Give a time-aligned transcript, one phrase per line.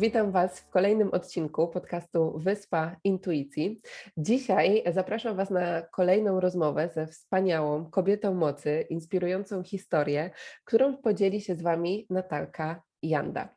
[0.00, 3.80] Witam Was w kolejnym odcinku podcastu Wyspa Intuicji.
[4.16, 10.30] Dzisiaj zapraszam Was na kolejną rozmowę ze wspaniałą kobietą mocy, inspirującą historię,
[10.64, 13.48] którą podzieli się z Wami Natalka Janda.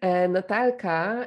[0.00, 1.26] E, Natalka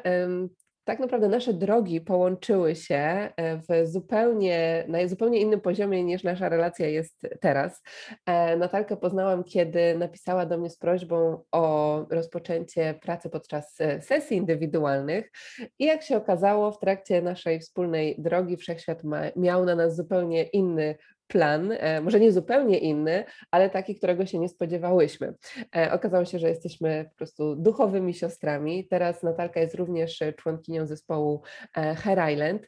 [0.90, 6.50] tak naprawdę nasze drogi połączyły się e, w zupełnie, na zupełnie innym poziomie niż nasza
[6.50, 7.82] relacja jest teraz.
[8.26, 14.38] E, Natalkę poznałam, kiedy napisała do mnie z prośbą o rozpoczęcie pracy podczas e, sesji
[14.38, 15.32] indywidualnych
[15.80, 20.44] i jak się okazało w trakcie naszej wspólnej drogi Wszechświat ma, miał na nas zupełnie
[20.44, 20.96] inny
[21.30, 25.34] plan, e, może nie zupełnie inny, ale taki, którego się nie spodziewałyśmy.
[25.76, 28.88] E, okazało się, że jesteśmy po prostu duchowymi siostrami.
[28.88, 31.42] Teraz Natalka jest również członkinią zespołu
[31.78, 32.68] e, Hair Island.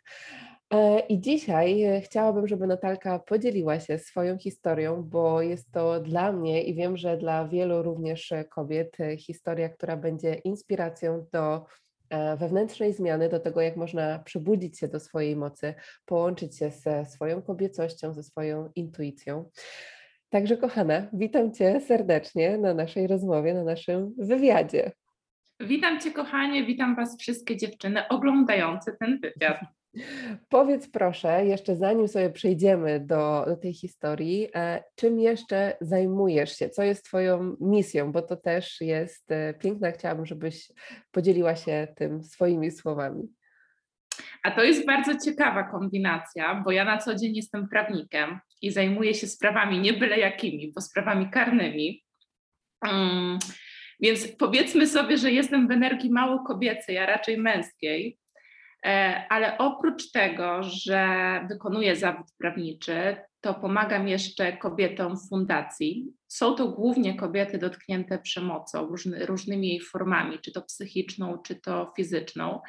[1.09, 6.75] I dzisiaj chciałabym, żeby Natalka podzieliła się swoją historią, bo jest to dla mnie i
[6.75, 11.90] wiem, że dla wielu również kobiet historia, która będzie inspiracją do E,
[12.37, 15.73] wewnętrznej zmiany, do tego, jak można przebudzić się do swojej mocy,
[16.05, 19.49] połączyć się ze swoją kobiecością, ze swoją intuicją.
[20.29, 24.91] Także, kochana, witam Cię serdecznie na naszej rozmowie, na naszym wywiadzie.
[25.59, 29.59] Witam Cię, kochanie, witam Was wszystkie dziewczyny oglądające ten wywiad.
[30.49, 36.69] Powiedz proszę, jeszcze zanim sobie przejdziemy do, do tej historii, e, czym jeszcze zajmujesz się?
[36.69, 38.11] Co jest Twoją misją?
[38.11, 39.91] Bo to też jest e, piękne.
[39.91, 40.71] Chciałabym, żebyś
[41.11, 43.27] podzieliła się tym swoimi słowami.
[44.43, 49.13] A to jest bardzo ciekawa kombinacja, bo ja na co dzień jestem prawnikiem i zajmuję
[49.13, 52.03] się sprawami nie byle jakimi, bo sprawami karnymi.
[52.87, 53.39] Um,
[53.99, 58.17] więc powiedzmy sobie, że jestem w energii mało kobiecej, a raczej męskiej,
[59.29, 61.07] ale oprócz tego, że
[61.49, 66.13] wykonuję zawód prawniczy, to pomagam jeszcze kobietom w fundacji.
[66.27, 71.93] Są to głównie kobiety dotknięte przemocą, różny, różnymi jej formami, czy to psychiczną, czy to
[71.95, 72.61] fizyczną.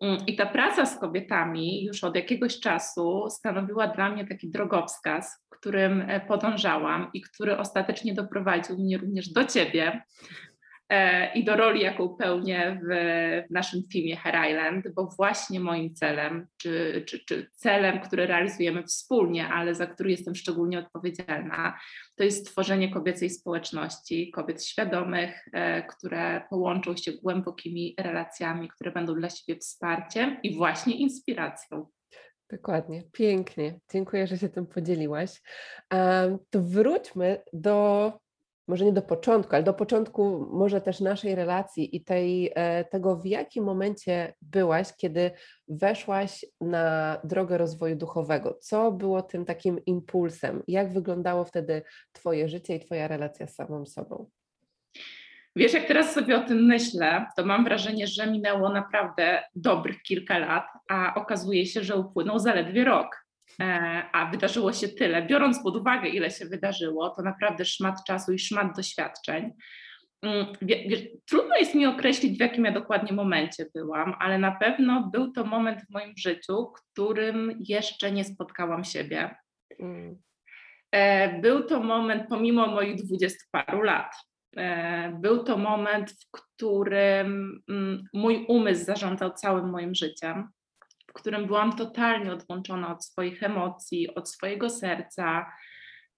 [0.00, 5.46] Mm, I ta praca z kobietami już od jakiegoś czasu stanowiła dla mnie taki drogowskaz,
[5.50, 10.02] którym e, podążałam i który ostatecznie doprowadził mnie również do ciebie,
[10.36, 10.53] E,
[11.34, 12.86] i do roli, jaką pełnię w,
[13.48, 18.82] w naszym filmie Hair Island, bo właśnie moim celem, czy, czy, czy celem, który realizujemy
[18.82, 21.78] wspólnie, ale za który jestem szczególnie odpowiedzialna,
[22.16, 29.14] to jest stworzenie kobiecej społeczności, kobiet świadomych, e, które połączą się głębokimi relacjami, które będą
[29.14, 31.86] dla siebie wsparciem i właśnie inspiracją.
[32.50, 33.80] Dokładnie, pięknie.
[33.92, 35.42] Dziękuję, że się tym podzieliłaś.
[36.50, 38.12] To wróćmy do
[38.68, 43.16] może nie do początku, ale do początku może też naszej relacji i tej, e, tego,
[43.16, 45.30] w jakim momencie byłaś, kiedy
[45.68, 48.58] weszłaś na drogę rozwoju duchowego.
[48.60, 50.62] Co było tym takim impulsem?
[50.68, 51.82] Jak wyglądało wtedy
[52.12, 54.30] Twoje życie i Twoja relacja z samą sobą?
[55.56, 60.38] Wiesz, jak teraz sobie o tym myślę, to mam wrażenie, że minęło naprawdę dobrych kilka
[60.38, 63.23] lat, a okazuje się, że upłynął zaledwie rok.
[63.60, 65.22] E, a wydarzyło się tyle.
[65.22, 69.52] Biorąc pod uwagę, ile się wydarzyło, to naprawdę szmat czasu i szmat doświadczeń.
[70.22, 70.46] Mm,
[71.26, 75.44] trudno jest mi określić, w jakim ja dokładnie momencie byłam, ale na pewno był to
[75.44, 79.36] moment w moim życiu, w którym jeszcze nie spotkałam siebie.
[79.80, 80.16] Mm.
[80.92, 84.14] E, był to moment, pomimo moich dwudziestu paru lat,
[84.56, 90.48] e, był to moment, w którym mm, mój umysł zarządzał całym moim życiem
[91.14, 95.46] w którym byłam totalnie odłączona od swoich emocji, od swojego serca.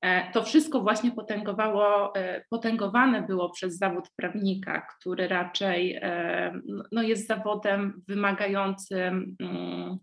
[0.00, 6.60] E, to wszystko właśnie potęgowało, e, potęgowane było przez zawód prawnika, który raczej e,
[6.92, 9.98] no jest zawodem wymagającym mm,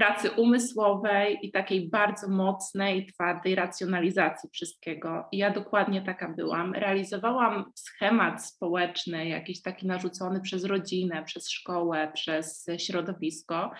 [0.00, 5.28] pracy umysłowej i takiej bardzo mocnej, twardej racjonalizacji wszystkiego.
[5.32, 6.74] I ja dokładnie taka byłam.
[6.74, 13.70] Realizowałam schemat społeczny, jakiś taki narzucony przez rodzinę, przez szkołę, przez środowisko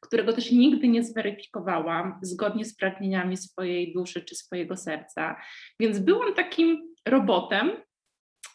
[0.00, 5.36] którego też nigdy nie zweryfikowałam zgodnie z pragnieniami swojej duszy czy swojego serca.
[5.80, 7.70] Więc byłam takim robotem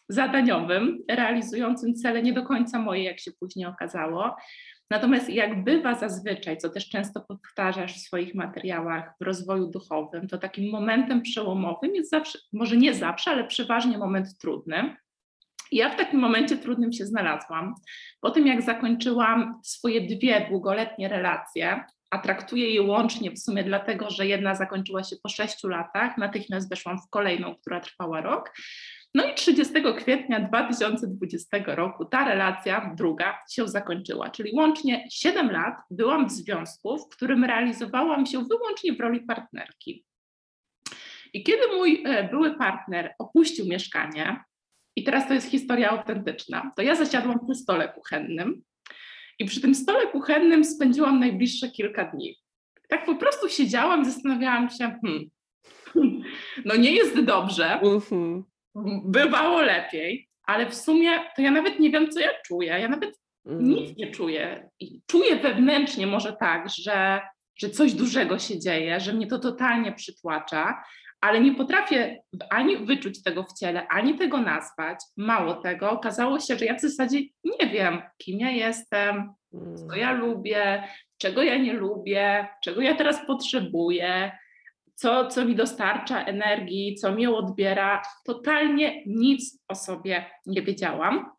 [0.08, 4.36] zadaniowym, realizującym cele nie do końca moje, jak się później okazało.
[4.92, 10.38] Natomiast jak bywa zazwyczaj, co też często powtarzasz w swoich materiałach w rozwoju duchowym, to
[10.38, 14.96] takim momentem przełomowym jest zawsze, może nie zawsze, ale przeważnie moment trudny.
[15.72, 17.74] Ja w takim momencie trudnym się znalazłam.
[18.20, 24.10] Po tym, jak zakończyłam swoje dwie długoletnie relacje, a traktuję je łącznie w sumie dlatego,
[24.10, 28.54] że jedna zakończyła się po sześciu latach, natychmiast weszłam w kolejną, która trwała rok.
[29.14, 35.74] No i 30 kwietnia 2020 roku ta relacja, druga, się zakończyła, czyli łącznie 7 lat
[35.90, 40.04] byłam w związku, w którym realizowałam się wyłącznie w roli partnerki.
[41.32, 44.44] I kiedy mój e, były partner opuścił mieszkanie,
[44.96, 48.62] i teraz to jest historia autentyczna, to ja zasiadłam przy stole kuchennym
[49.38, 52.36] i przy tym stole kuchennym spędziłam najbliższe kilka dni.
[52.88, 55.30] Tak po prostu siedziałam, zastanawiałam się, hmm,
[56.64, 58.44] no nie jest dobrze, mhm.
[59.04, 62.68] Bywało lepiej, ale w sumie to ja nawet nie wiem, co ja czuję.
[62.80, 63.64] Ja nawet mm.
[63.64, 64.68] nic nie czuję.
[64.80, 67.20] I czuję wewnętrznie może tak, że,
[67.56, 70.82] że coś dużego się dzieje, że mnie to totalnie przytłacza,
[71.20, 74.98] ale nie potrafię ani wyczuć tego w ciele, ani tego nazwać.
[75.16, 79.32] Mało tego, okazało się, że ja w zasadzie nie wiem, kim ja jestem,
[79.88, 80.82] co ja lubię,
[81.18, 84.32] czego ja nie lubię, czego ja teraz potrzebuję,
[85.02, 88.02] co, co mi dostarcza energii, co mnie odbiera.
[88.24, 91.30] Totalnie nic o sobie nie wiedziałam.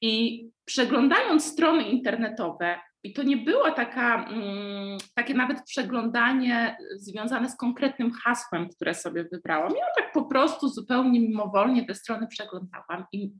[0.00, 7.56] I przeglądając strony internetowe, i to nie było taka, mm, takie nawet przeglądanie związane z
[7.56, 9.72] konkretnym hasłem, które sobie wybrałam.
[9.76, 13.32] Ja tak po prostu zupełnie mimowolnie te strony przeglądałam i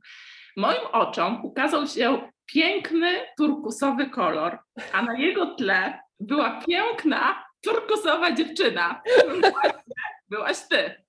[0.57, 4.59] moim oczom ukazał się piękny turkusowy kolor,
[4.93, 9.01] a na jego tle była piękna turkusowa dziewczyna.
[10.29, 11.03] Byłaś ty.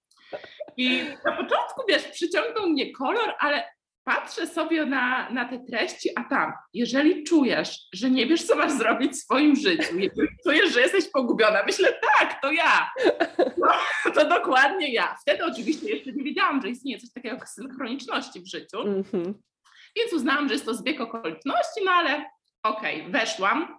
[0.77, 3.65] I na początku, wiesz, przyciągnął mnie kolor, ale
[4.05, 8.73] patrzę sobie na, na te treści, a tam, jeżeli czujesz, że nie wiesz, co masz
[8.73, 12.91] zrobić w swoim życiu, jeżeli czujesz, że jesteś pogubiona, myślę, tak, to ja.
[13.39, 15.17] No, to dokładnie ja.
[15.23, 19.35] Wtedy oczywiście jeszcze nie wiedziałam, że istnieje coś takiego jak synchroniczności w życiu, mm -hmm.
[19.97, 22.25] więc uznałam, że jest to zbieg okoliczności, no ale
[22.63, 23.79] okej, okay, weszłam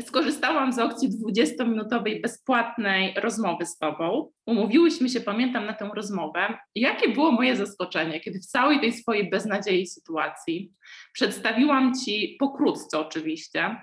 [0.00, 4.32] skorzystałam z opcji 20-minutowej bezpłatnej rozmowy z Tobą.
[4.46, 6.58] Umówiłyśmy się, pamiętam, na tę rozmowę.
[6.74, 10.72] Jakie było moje zaskoczenie, kiedy w całej tej swojej beznadziei sytuacji
[11.12, 13.76] przedstawiłam Ci, pokrótce oczywiście,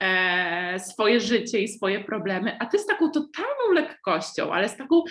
[0.00, 5.02] e, swoje życie i swoje problemy, a Ty z taką totalną lekkością, ale z taką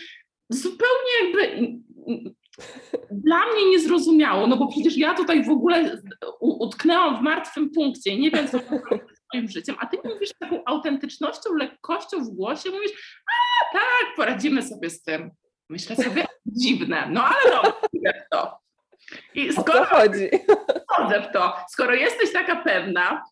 [0.49, 1.67] zupełnie jakby
[3.11, 6.01] dla mnie niezrozumiało, no bo przecież ja tutaj w ogóle
[6.39, 8.59] utknęłam w martwym punkcie i nie wiem, co
[9.31, 14.89] swoim życiem, a ty mówisz taką autentycznością, lekkością w głosie, mówisz, a tak, poradzimy sobie
[14.89, 15.31] z tym.
[15.69, 18.59] Myślę sobie, dziwne, no ale w to.
[19.35, 20.29] I skoro chodzi?
[20.87, 21.55] Chodzę w to.
[21.69, 23.23] Skoro jesteś taka pewna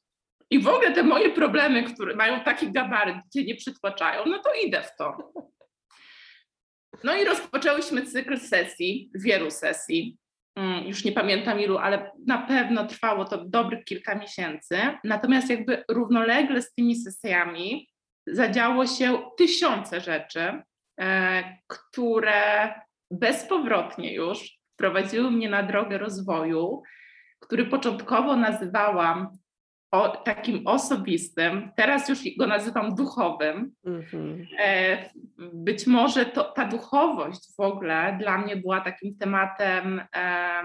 [0.49, 4.53] i w ogóle te moje problemy, które mają taki gabaryt, cię nie przytłaczają, no to
[4.53, 5.33] idę w to.
[7.03, 10.17] No i rozpoczęłyśmy cykl sesji, wielu sesji.
[10.55, 14.77] Mm, już nie pamiętam ilu, ale na pewno trwało to dobrych kilka miesięcy.
[15.03, 17.89] Natomiast jakby równolegle z tymi sesjami
[18.27, 20.61] zadziało się tysiące rzeczy,
[21.01, 22.73] e, które
[23.11, 26.81] bezpowrotnie już wprowadziły mnie na drogę rozwoju,
[27.39, 29.27] który początkowo nazywałam
[29.91, 33.75] o, takim osobistym, teraz już go nazywam duchowym.
[33.85, 34.45] Mm-hmm.
[35.53, 40.61] być może to, ta duchowość w ogóle dla mnie była takim tematem e,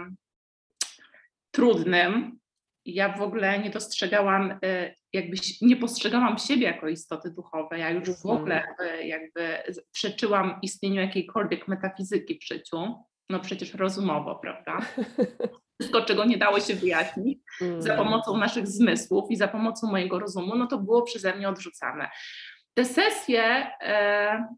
[1.50, 2.38] trudnym.
[2.86, 7.78] Ja w ogóle nie dostrzegałam, e, jakby nie postrzegałam siebie jako istoty duchowe.
[7.78, 9.58] Ja już w ogóle e, jakby
[9.92, 12.94] przeczyłam istnieniu jakiejkolwiek metafizyki w życiu.
[13.30, 14.78] No przecież rozumowo, prawda?
[15.80, 17.82] wszystko, czego nie dało się wyjaśnić mm.
[17.82, 22.10] za pomocą naszych zmysłów i za pomocą mojego rozumu, no to było przeze mnie odrzucane.
[22.74, 23.42] Te sesje,
[23.80, 24.48] e,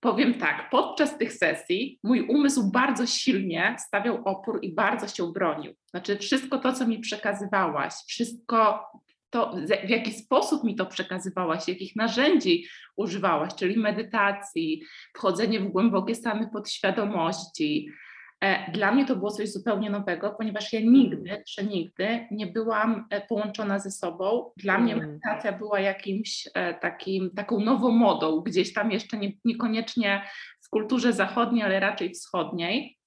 [0.00, 5.74] powiem tak, podczas tych sesji mój umysł bardzo silnie stawiał opór i bardzo się bronił.
[5.90, 8.86] Znaczy, wszystko to, co mi przekazywałaś, wszystko
[9.30, 12.64] to, w jaki sposób mi to przekazywałaś, jakich narzędzi
[12.96, 14.82] używałaś, czyli medytacji,
[15.16, 17.88] wchodzenie w głębokie stany podświadomości,
[18.72, 23.20] dla mnie to było coś zupełnie nowego, ponieważ ja nigdy, czy nigdy nie byłam e,
[23.20, 24.52] połączona ze sobą.
[24.56, 25.06] Dla mnie mm.
[25.06, 30.22] medytacja była jakimś e, takim, taką nową modą, gdzieś tam jeszcze nie, niekoniecznie
[30.60, 32.98] w kulturze zachodniej, ale raczej wschodniej.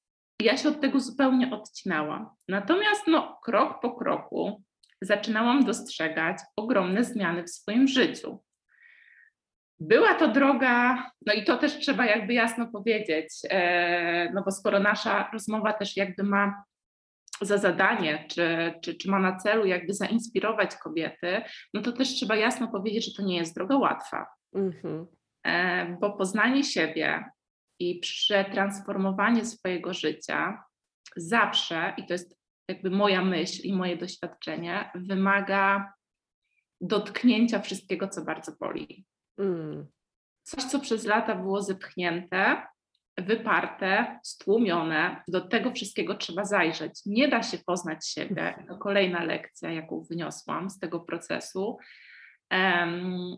[0.41, 2.29] Ja się od tego zupełnie odcinałam.
[2.47, 4.63] Natomiast no, krok po kroku
[5.01, 8.39] zaczynałam dostrzegać ogromne zmiany w swoim życiu.
[9.83, 14.79] Była to droga, no i to też trzeba jakby jasno powiedzieć, e, no bo skoro
[14.79, 16.63] nasza rozmowa też jakby ma
[17.41, 21.41] za zadanie, czy, czy, czy ma na celu jakby zainspirować kobiety,
[21.73, 24.25] no to też trzeba jasno powiedzieć, że to nie jest droga łatwa.
[24.55, 25.05] Mm-hmm.
[25.99, 27.25] Bo poznanie siebie
[27.79, 30.63] i przetransformowanie swojego życia
[31.15, 35.93] zawsze, i to jest jakby moja myśl i moje doświadczenie, wymaga
[36.81, 39.05] dotknięcia wszystkiego, co bardzo boli.
[39.37, 39.87] Mm.
[40.43, 42.67] Coś, co przez lata było zepchnięte,
[43.17, 47.01] wyparte, stłumione, do tego wszystkiego trzeba zajrzeć.
[47.05, 48.65] Nie da się poznać siebie.
[48.67, 51.77] To kolejna lekcja, jaką wyniosłam z tego procesu.
[52.51, 53.37] Um,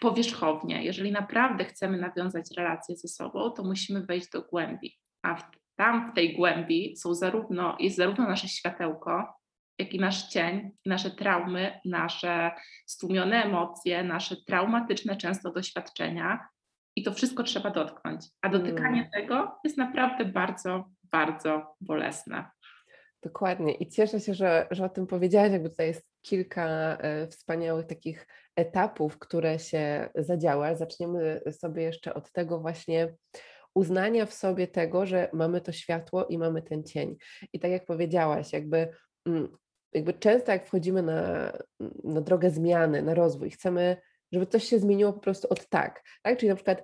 [0.00, 0.84] powierzchownie.
[0.84, 4.98] Jeżeli naprawdę chcemy nawiązać relacje ze sobą, to musimy wejść do głębi.
[5.22, 5.42] A w,
[5.76, 9.34] tam w tej głębi są zarówno, jest zarówno nasze światełko,
[9.78, 12.50] jak i nasz cień, nasze traumy, nasze
[12.86, 16.48] stłumione emocje, nasze traumatyczne często doświadczenia.
[16.96, 18.26] I to wszystko trzeba dotknąć.
[18.42, 19.10] A dotykanie mm.
[19.10, 22.50] tego jest naprawdę bardzo, bardzo bolesne.
[23.22, 23.74] Dokładnie.
[23.74, 26.66] I cieszę się, że, że o tym powiedziałaś, jakby tutaj jest kilka
[26.96, 28.26] e, wspaniałych takich
[28.56, 30.74] etapów, które się zadziała.
[30.74, 33.14] Zaczniemy sobie jeszcze od tego właśnie
[33.74, 37.16] uznania w sobie tego, że mamy to światło i mamy ten cień.
[37.52, 38.88] I tak jak powiedziałaś, jakby
[39.26, 39.56] mm,
[39.94, 41.52] jakby często jak wchodzimy na,
[42.04, 43.96] na drogę zmiany, na rozwój, chcemy,
[44.32, 46.38] żeby coś się zmieniło po prostu od tak, tak?
[46.38, 46.82] Czyli na przykład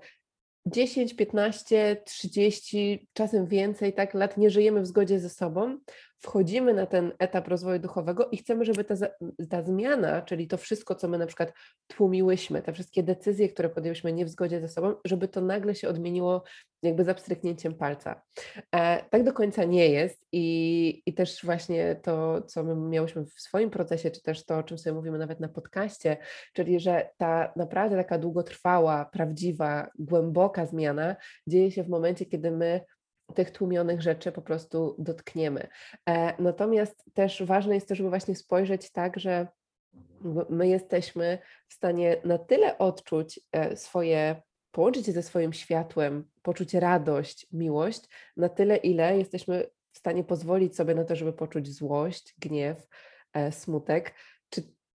[0.67, 5.79] 10, 15, 30, czasem więcej tak lat nie żyjemy w zgodzie ze sobą,
[6.21, 8.95] wchodzimy na ten etap rozwoju duchowego i chcemy, żeby ta,
[9.51, 11.53] ta zmiana, czyli to wszystko, co my na przykład
[11.87, 15.89] tłumiłyśmy, te wszystkie decyzje, które podjęłyśmy nie w zgodzie ze sobą, żeby to nagle się
[15.89, 16.43] odmieniło
[16.83, 18.23] jakby za pstryknięciem palca.
[18.75, 23.41] E, tak do końca nie jest i, i też właśnie to, co my miałyśmy w
[23.41, 26.17] swoim procesie, czy też to, o czym sobie mówimy nawet na podcaście,
[26.53, 32.81] czyli że ta naprawdę taka długotrwała, prawdziwa, głęboka zmiana dzieje się w momencie, kiedy my
[33.31, 35.69] tych tłumionych rzeczy po prostu dotkniemy.
[36.09, 39.47] E, natomiast też ważne jest to, żeby właśnie spojrzeć tak, że
[40.49, 46.75] my jesteśmy w stanie na tyle odczuć e, swoje, połączyć się ze swoim światłem, poczuć
[46.75, 48.01] radość, miłość,
[48.37, 52.87] na tyle, ile jesteśmy w stanie pozwolić sobie na to, żeby poczuć złość, gniew,
[53.33, 54.15] e, smutek.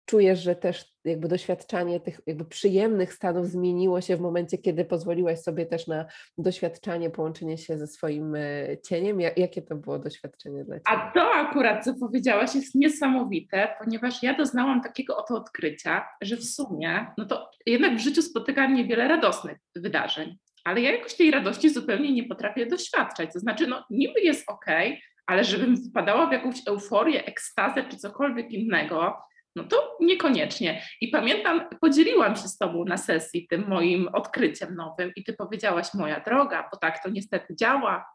[0.06, 5.40] Czujesz, że też jakby doświadczanie tych jakby przyjemnych stanów zmieniło się w momencie, kiedy pozwoliłaś
[5.40, 6.06] sobie też na
[6.38, 8.40] doświadczanie, połączenie się ze swoim e,
[8.84, 9.20] cieniem?
[9.20, 10.98] Jakie to było doświadczenie dla Ciebie?
[10.98, 16.44] A to akurat, co powiedziałaś, jest niesamowite, ponieważ ja doznałam takiego oto odkrycia, że w
[16.44, 21.70] sumie, no to jednak w życiu spotykam niewiele radosnych wydarzeń, ale ja jakoś tej radości
[21.70, 23.32] zupełnie nie potrafię doświadczać.
[23.32, 24.66] To znaczy, no niby jest ok,
[25.26, 29.16] ale żebym wpadała w jakąś euforię, ekstazę czy cokolwiek innego,
[29.56, 30.82] no to niekoniecznie.
[31.00, 35.94] I pamiętam, podzieliłam się z Tobą na sesji tym moim odkryciem nowym i Ty powiedziałaś,
[35.94, 38.06] moja droga, bo tak to niestety działa,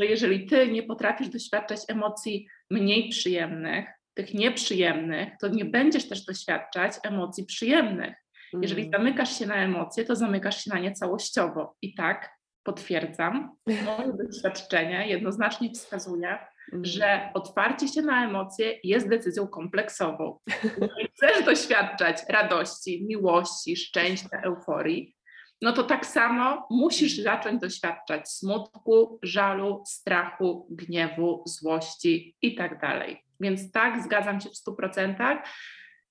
[0.00, 6.24] że jeżeli Ty nie potrafisz doświadczać emocji mniej przyjemnych, tych nieprzyjemnych, to nie będziesz też
[6.24, 8.14] doświadczać emocji przyjemnych.
[8.62, 8.92] Jeżeli mm.
[8.92, 11.76] zamykasz się na emocje, to zamykasz się na nie całościowo.
[11.82, 12.30] I tak
[12.62, 16.53] potwierdzam, moje doświadczenie jednoznacznie wskazuje, Mhm.
[16.72, 20.38] Że otwarcie się na emocje jest decyzją kompleksową.
[20.62, 25.16] Jeżeli chcesz doświadczać radości, miłości, szczęścia, euforii,
[25.62, 33.22] no to tak samo musisz zacząć doświadczać smutku, żalu, strachu, gniewu, złości i tak dalej.
[33.40, 35.38] Więc tak, zgadzam się w 100%.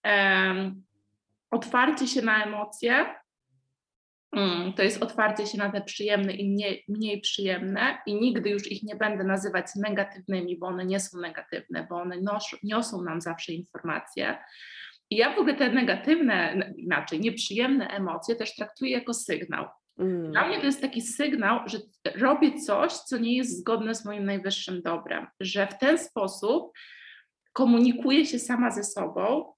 [0.05, 0.83] Um,
[1.51, 3.05] otwarcie się na emocje
[4.75, 8.83] to jest otwarcie się na te przyjemne i mniej, mniej przyjemne i nigdy już ich
[8.83, 13.53] nie będę nazywać negatywnymi, bo one nie są negatywne, bo one nos, niosą nam zawsze
[13.53, 14.37] informacje.
[15.09, 19.65] I ja w ogóle te negatywne, inaczej nieprzyjemne emocje też traktuję jako sygnał.
[19.99, 20.31] Mm.
[20.31, 21.77] Dla mnie to jest taki sygnał, że
[22.15, 26.71] robię coś, co nie jest zgodne z moim najwyższym dobrem, że w ten sposób
[27.53, 29.53] komunikuję się sama ze sobą.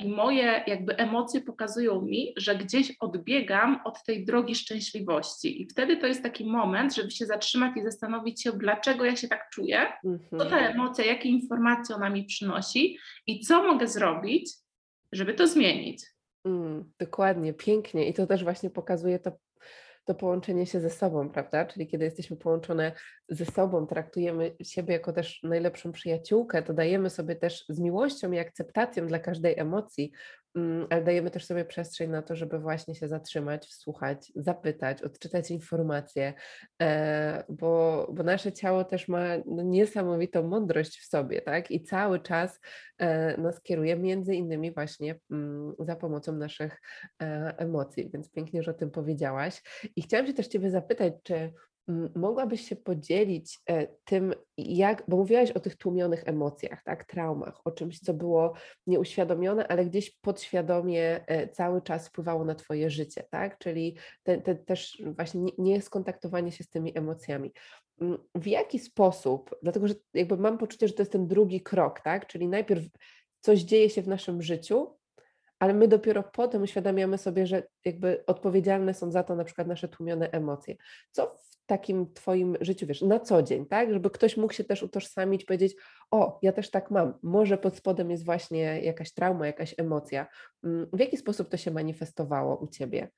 [0.00, 5.62] I moje jakby emocje pokazują mi, że gdzieś odbiegam od tej drogi szczęśliwości.
[5.62, 9.28] I wtedy to jest taki moment, żeby się zatrzymać i zastanowić się, dlaczego ja się
[9.28, 9.92] tak czuję,
[10.30, 10.64] co ta mhm.
[10.64, 14.50] emocja, jakie informacje ona mi przynosi i co mogę zrobić,
[15.12, 16.04] żeby to zmienić.
[16.44, 18.08] Mm, dokładnie, pięknie.
[18.08, 19.32] I to też właśnie pokazuje to
[20.04, 21.64] to połączenie się ze sobą, prawda?
[21.64, 22.92] Czyli kiedy jesteśmy połączone
[23.28, 28.38] ze sobą, traktujemy siebie jako też najlepszą przyjaciółkę, to dajemy sobie też z miłością i
[28.38, 30.12] akceptacją dla każdej emocji
[30.90, 36.34] ale dajemy też sobie przestrzeń na to, żeby właśnie się zatrzymać, wsłuchać, zapytać, odczytać informacje,
[36.82, 41.70] e, bo, bo nasze ciało też ma no, niesamowitą mądrość w sobie, tak?
[41.70, 42.60] I cały czas
[42.98, 46.80] e, nas kieruje między innymi właśnie mm, za pomocą naszych
[47.22, 49.62] e, emocji, więc pięknie, że o tym powiedziałaś.
[49.96, 51.52] I chciałam się też Ciebie zapytać, czy
[52.14, 57.70] Mogłabyś się podzielić e, tym, jak, bo mówiłaś o tych tłumionych emocjach, tak, traumach, o
[57.70, 58.52] czymś, co było
[58.86, 64.54] nieuświadomione, ale gdzieś podświadomie e, cały czas wpływało na Twoje życie, tak, czyli te, te
[64.54, 67.52] też właśnie nie skontaktowanie się z tymi emocjami.
[68.34, 72.26] w jaki sposób, dlatego że jakby mam poczucie, że to jest ten drugi krok, tak?
[72.26, 72.84] Czyli najpierw
[73.40, 74.86] coś dzieje się w naszym życiu,
[75.62, 79.88] ale my dopiero potem uświadamiamy sobie, że jakby odpowiedzialne są za to na przykład nasze
[79.88, 80.76] tłumione emocje.
[81.10, 83.92] Co w takim Twoim życiu, wiesz, na co dzień, tak?
[83.92, 85.76] Żeby ktoś mógł się też utożsamić, powiedzieć,
[86.10, 90.26] o, ja też tak mam, może pod spodem jest właśnie jakaś trauma, jakaś emocja.
[90.64, 93.10] Mm, w jaki sposób to się manifestowało u Ciebie?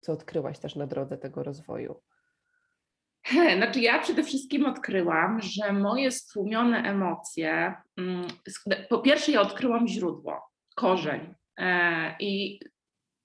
[0.00, 2.00] Co odkryłaś też na drodze tego rozwoju?
[3.56, 8.26] Znaczy, ja przede wszystkim odkryłam, że moje stłumione emocje, mm,
[8.88, 10.42] po pierwsze, ja odkryłam źródło,
[10.74, 11.39] korzeń.
[11.60, 12.60] E, I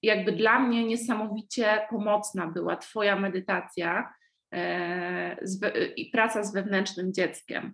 [0.03, 4.13] jakby dla mnie niesamowicie pomocna była Twoja medytacja
[4.51, 5.37] e,
[5.95, 7.73] i praca z wewnętrznym dzieckiem.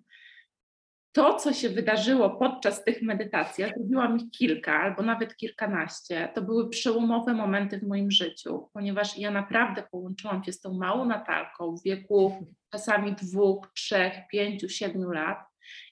[1.14, 6.70] To, co się wydarzyło podczas tych meditacji, zrobiłam ich kilka albo nawet kilkanaście, to były
[6.70, 11.84] przełomowe momenty w moim życiu, ponieważ ja naprawdę połączyłam się z tą małą Natalką w
[11.84, 15.38] wieku czasami dwóch, trzech, pięciu, siedmiu lat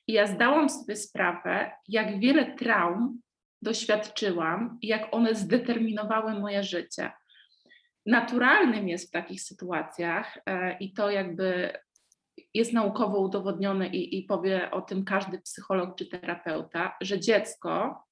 [0.07, 3.21] i ja zdałam sobie sprawę, jak wiele traum
[3.61, 7.11] doświadczyłam i jak one zdeterminowały moje życie.
[8.05, 11.73] Naturalnym jest w takich sytuacjach e, i to jakby
[12.53, 18.03] jest naukowo udowodnione i, i powie o tym każdy psycholog czy terapeuta, że dziecko,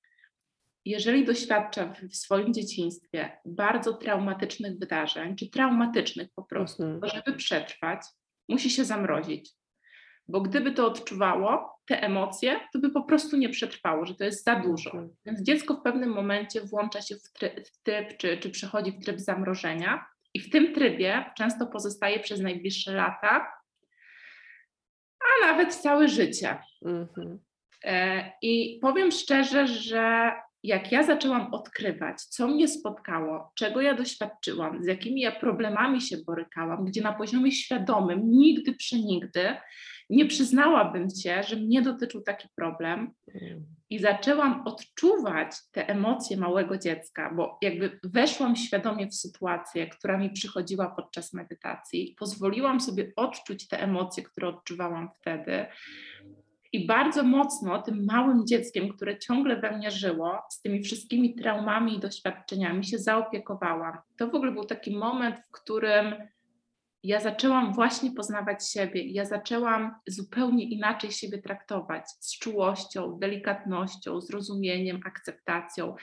[0.86, 7.12] jeżeli doświadcza w, swoim dzieciństwie bardzo traumatycznych wydarzeń, czy traumatycznych po prostu, mhm.
[7.14, 8.02] żeby przetrwać,
[8.50, 9.57] musi się zamrozić
[10.28, 14.44] bo gdyby to odczuwało, te emocje, to by po prostu nie przetrwało, że to jest
[14.44, 14.90] za dużo.
[14.90, 15.16] Mhm.
[15.26, 19.04] Więc dziecko w pewnym momencie włącza się w tryb, w tryb czy, czy przechodzi w
[19.04, 23.52] tryb zamrożenia i w tym trybie często pozostaje przez najbliższe lata,
[25.20, 26.58] a nawet całe życie.
[26.86, 27.40] Mhm.
[27.84, 30.32] E, I powiem szczerze, że
[30.64, 36.18] jak ja zaczęłam odkrywać, co mnie spotkało, czego ja doświadczyłam, z jakimi ja problemami się
[36.18, 39.56] borykałam, gdzie na poziomie świadomym nigdy przenigdy
[40.10, 43.66] nie przyznałabym się, że mnie dotyczył taki problem mm.
[43.90, 50.30] i zaczęłam odczuwać te emocje małego dziecka, bo jakby weszłam świadomie w sytuację, która mi
[50.30, 55.66] przychodziła podczas medytacji, pozwoliłam sobie odczuć te emocje, które odczuwałam wtedy.
[56.74, 61.96] I bardzo mocno tym małym dzieckiem, które ciągle we mnie żyło, z tymi wszystkimi traumami
[61.96, 63.98] i doświadczeniami się zaopiekowałam.
[64.18, 66.16] To w ogóle był taki moment, w którym
[67.08, 75.00] ja zaczęłam właśnie poznawać siebie, ja zaczęłam zupełnie inaczej siebie traktować z czułością, delikatnością, zrozumieniem,
[75.06, 75.96] akceptacją.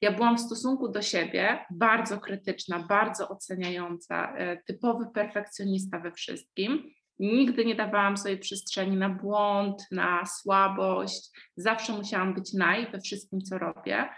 [0.00, 6.90] Ja byłam w stosunku do siebie bardzo krytyczna, bardzo oceniająca, e, typowy perfekcjonista we wszystkim.
[7.18, 11.30] Nigdy nie dawałam sobie przestrzeni na błąd, na słabość.
[11.56, 14.08] Zawsze musiałam być naj we wszystkim, co robię.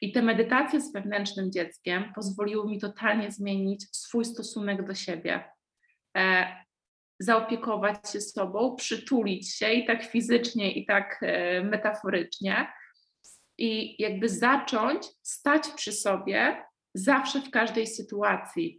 [0.00, 5.57] I te medytacje z wewnętrznym dzieckiem pozwoliły mi totalnie zmienić swój stosunek do siebie.
[6.18, 6.56] E,
[7.20, 12.72] zaopiekować się sobą, przytulić się i tak fizycznie, i tak e, metaforycznie,
[13.58, 18.78] i jakby zacząć stać przy sobie zawsze w każdej sytuacji,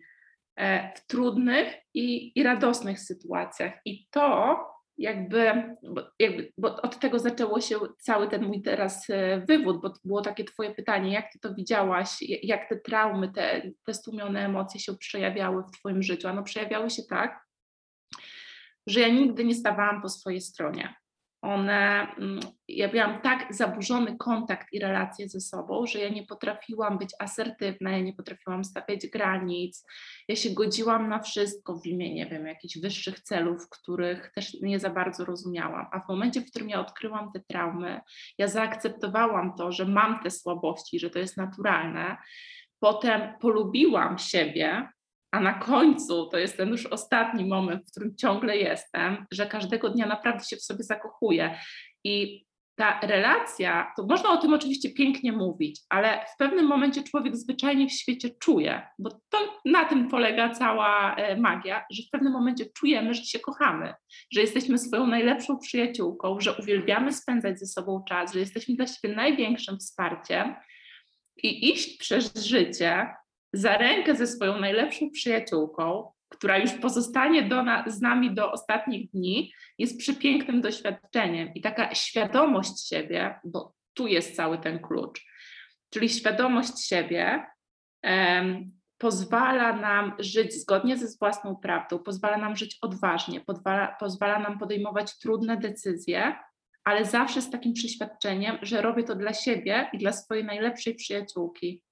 [0.56, 3.74] e, w trudnych i, i radosnych sytuacjach.
[3.86, 4.58] I to
[5.00, 9.08] jakby, bo, jakby, bo od tego zaczęło się cały ten mój teraz
[9.48, 13.94] wywód, bo było takie Twoje pytanie, jak Ty to widziałaś, jak te traumy, te, te
[13.94, 16.28] stłumione emocje się przejawiały w Twoim życiu?
[16.28, 17.46] Ano przejawiały się tak,
[18.88, 20.96] że ja nigdy nie stawałam po swojej stronie.
[21.42, 26.98] One, mm, ja miałam tak zaburzony kontakt i relacje ze sobą, że ja nie potrafiłam
[26.98, 29.86] być asertywna, ja nie potrafiłam stawiać granic,
[30.28, 34.80] ja się godziłam na wszystko w imię, nie wiem, jakichś wyższych celów, których też nie
[34.80, 35.86] za bardzo rozumiałam.
[35.92, 38.02] A w momencie, w którym ja odkryłam te traumy,
[38.38, 42.18] ja zaakceptowałam to, że mam te słabości, że to jest naturalne.
[42.80, 44.90] Potem polubiłam siebie,
[45.32, 49.90] a na końcu to jest ten już ostatni moment, w którym ciągle jestem, że każdego
[49.90, 51.60] dnia naprawdę się w sobie zakochuję.
[52.04, 52.46] I
[52.80, 57.88] ta relacja, to można o tym oczywiście pięknie mówić, ale w pewnym momencie człowiek zwyczajnie
[57.88, 62.66] w świecie czuje, bo to na tym polega cała e, magia, że w pewnym momencie
[62.66, 63.94] czujemy, że się kochamy,
[64.34, 69.16] że jesteśmy swoją najlepszą przyjaciółką, że uwielbiamy spędzać ze sobą czas, że jesteśmy dla siebie
[69.16, 70.56] największym wsparciem
[71.44, 73.08] i iść przez życie
[73.54, 79.10] za rękę ze swoją najlepszą przyjaciółką, która już pozostanie do na, z nami do ostatnich
[79.12, 81.54] dni, jest przepięknym doświadczeniem.
[81.54, 85.26] I taka świadomość siebie, bo tu jest cały ten klucz,
[85.90, 87.46] czyli świadomość siebie
[88.04, 88.66] um,
[88.98, 93.42] pozwala nam żyć zgodnie ze własną prawdą, pozwala nam żyć odważnie,
[94.00, 96.36] pozwala nam podejmować trudne decyzje,
[96.84, 101.84] ale zawsze z takim przeświadczeniem, że robię to dla siebie i dla swojej najlepszej przyjaciółki.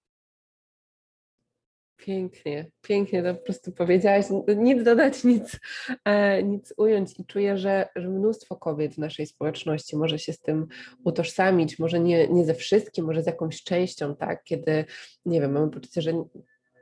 [1.98, 4.26] Pięknie, pięknie to po prostu powiedziałaś.
[4.58, 5.60] Nic dodać, nic,
[6.06, 10.40] e, nic ująć i czuję, że, że mnóstwo kobiet w naszej społeczności może się z
[10.40, 10.68] tym
[11.04, 14.86] utożsamić, może nie, nie ze wszystkim, może z jakąś częścią, tak, kiedy,
[15.26, 16.14] nie wiem, mamy poczucie, że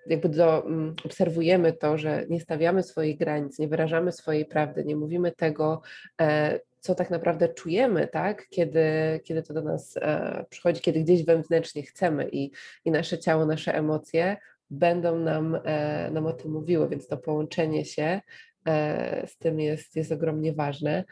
[0.08, 4.96] jakby do, um, obserwujemy to, że nie stawiamy swoich granic, nie wyrażamy swojej prawdy, nie
[4.96, 5.82] mówimy tego,
[6.22, 8.84] e, co tak naprawdę czujemy, tak, kiedy,
[9.24, 12.52] kiedy to do nas e, przychodzi, kiedy gdzieś wewnętrznie chcemy i,
[12.86, 14.38] i nasze ciało, nasze emocje
[14.70, 18.22] będą nam, e, nam o tym mówiły, więc to połączenie się
[18.68, 21.04] e, z tym jest, jest ogromnie ważne.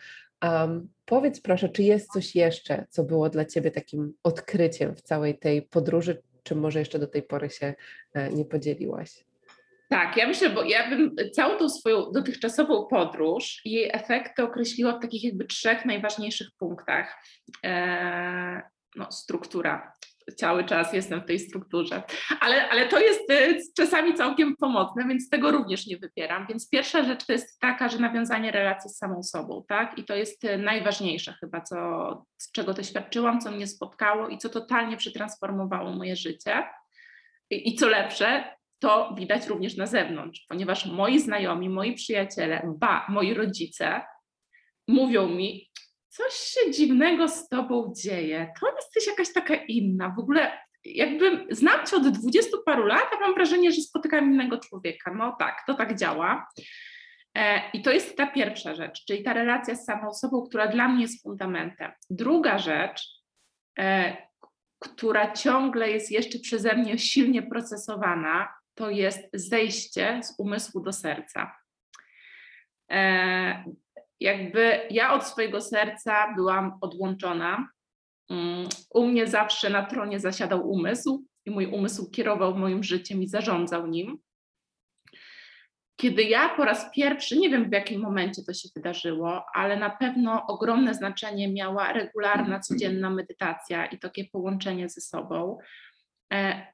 [0.44, 5.40] Um, powiedz proszę, czy jest coś jeszcze, co było dla Ciebie takim odkryciem w całej
[5.40, 7.74] tej podróży, czy może jeszcze do tej pory się
[8.14, 9.26] e, nie podzieliłaś?
[9.90, 14.98] Tak, ja myślę, bo ja bym całą tą swoją dotychczasową podróż i jej efekty określiła
[14.98, 17.24] w takich jakby trzech najważniejszych punktach.
[17.64, 18.62] Eee,
[18.96, 19.94] no, struktura,
[20.36, 22.04] cały czas jestem w tej strukturze.
[22.40, 26.48] Ale, ale to jest y, czasami całkiem pomocne, więc tego również nie wypieram.
[26.50, 29.98] Więc pierwsza rzecz to jest taka, że nawiązanie relacji z samą sobą, tak?
[29.98, 31.76] I to jest y, najważniejsze chyba, co,
[32.38, 36.64] z czego doświadczyłam, co mnie spotkało i co totalnie przetransformowało moje życie.
[37.50, 38.44] I, i co lepsze,
[38.80, 44.02] to widać również na zewnątrz, ponieważ moi znajomi, moi przyjaciele, ba, moi rodzice
[44.88, 45.72] mówią mi,
[46.14, 50.52] coś się dziwnego z tobą dzieje, to jesteś jakaś taka inna, w ogóle
[50.86, 55.14] jakby znam cię od dwudziestu paru lat, a mam wrażenie, że spotykam innego człowieka.
[55.14, 56.48] No tak, to tak działa.
[57.36, 60.88] E, I to jest ta pierwsza rzecz, czyli ta relacja z samą sobą, która dla
[60.88, 61.92] mnie jest fundamentem.
[62.10, 63.08] Druga rzecz,
[63.80, 64.18] e,
[64.80, 71.56] która ciągle jest jeszcze przeze mnie silnie procesowana, to jest zejście z umysłu do serca.
[74.20, 77.68] Jakby ja od swojego serca byłam odłączona.
[78.30, 83.28] Mm, u mnie zawsze na tronie zasiadał umysł i mój umysł kierował moim życiem i
[83.28, 84.18] zarządzał nim.
[85.96, 89.90] Kiedy ja po raz pierwszy, nie wiem w jakim momencie to się wydarzyło, ale na
[89.90, 95.58] pewno ogromne znaczenie miała regularna, codzienna medytacja i takie połączenie ze sobą.
[96.34, 96.68] E,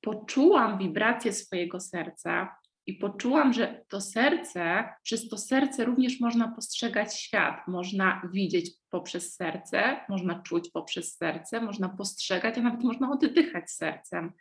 [0.00, 7.20] poczułam wibrację swojego serca, i poczułam, że to serce, przez to serce również można postrzegać
[7.20, 13.70] świat, można widzieć poprzez serce, można czuć poprzez serce, można postrzegać, a nawet można oddychać
[13.70, 14.32] sercem.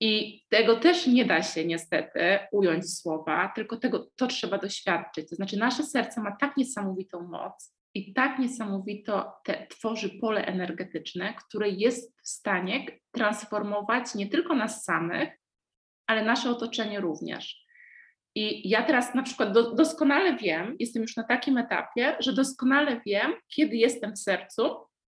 [0.00, 5.28] I tego też nie da się niestety ująć słowa, tylko tego to trzeba doświadczyć.
[5.30, 11.34] To znaczy, nasze serce ma tak niesamowitą moc i tak niesamowito te, tworzy pole energetyczne,
[11.34, 15.28] które jest w stanie transformować nie tylko nas samych,
[16.06, 17.66] ale nasze otoczenie również.
[18.34, 23.00] I ja teraz na przykład do, doskonale wiem, jestem już na takim etapie, że doskonale
[23.06, 24.76] wiem, kiedy jestem w sercu,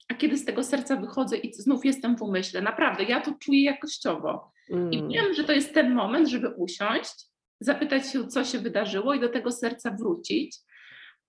[0.10, 2.62] a kiedy z tego serca wychodzę i znów jestem w umyśle.
[2.62, 4.52] Naprawdę, ja to czuję jakościowo.
[4.72, 4.92] Mm.
[4.92, 7.14] I wiem, że to jest ten moment, żeby usiąść,
[7.60, 10.58] zapytać się, co się wydarzyło i do tego serca wrócić.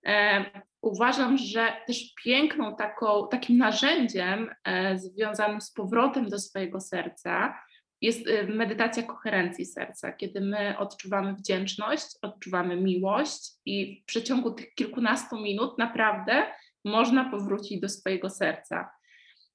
[0.06, 0.44] E,
[0.82, 7.54] uważam, że też piękną taką, takim narzędziem e, związanym z powrotem do swojego serca
[8.00, 14.74] jest y, medytacja koherencji serca, kiedy my odczuwamy wdzięczność, odczuwamy miłość i w przeciągu tych
[14.74, 16.46] kilkunastu minut naprawdę
[16.84, 18.90] można powrócić do swojego serca.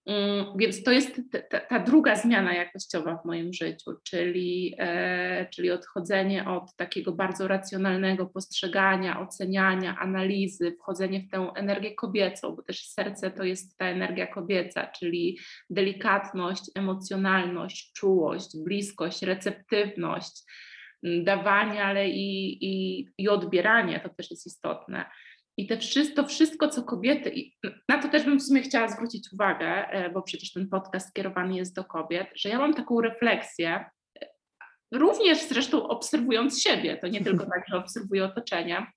[0.06, 5.72] Mm, więc to jest ta, ta, druga zmiana jakościowa w moim życiu, czyli, e, czyli
[5.72, 12.88] odchodzenie od takiego bardzo racjonalnego postrzegania, oceniania, analizy, wchodzenie w tę energię kobiecą, bo też
[12.88, 15.40] serce to jest ta energia kobieca, czyli
[15.70, 20.44] delikatność, emocjonalność, czułość, bliskość, receptywność,
[21.24, 25.06] dawanie, ale i, i, i odbieranie to też jest istotne.
[25.58, 27.56] I te wszystko, wszystko, co kobiety, i
[27.90, 31.56] na to też bym w sumie chciała zwrócić uwagę, e, bo przecież ten podcast skierowany
[31.56, 33.86] jest do kobiet, że ja mam taką refleksję,
[34.22, 34.28] e,
[34.92, 38.88] również zresztą obserwując siebie, to nie tylko tak, że obserwuję otoczenie,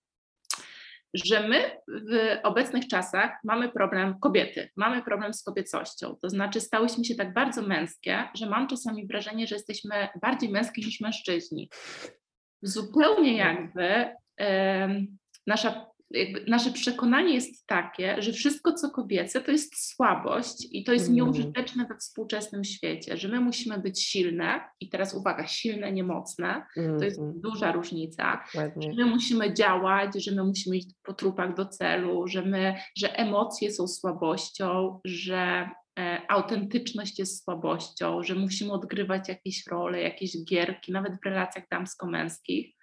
[1.14, 6.16] że my w obecnych czasach mamy problem kobiety, mamy problem z kobiecością.
[6.22, 10.82] To znaczy, stałyśmy się tak bardzo męskie, że mam czasami wrażenie, że jesteśmy bardziej męskie
[10.82, 11.70] niż mężczyźni.
[12.62, 14.14] Zupełnie jakby
[15.46, 15.86] nasza
[16.48, 21.16] nasze przekonanie jest takie, że wszystko, co kobiece, to jest słabość i to jest mm.
[21.16, 26.66] nieużyteczne we współczesnym świecie, że my musimy być silne i teraz uwaga, silne, niemocne,
[26.98, 27.40] to jest mm.
[27.40, 32.42] duża różnica, że my musimy działać, że my musimy iść po trupach do celu, że,
[32.42, 40.00] my, że emocje są słabością, że e, autentyczność jest słabością, że musimy odgrywać jakieś role,
[40.00, 42.76] jakieś gierki, nawet w relacjach damsko-męskich,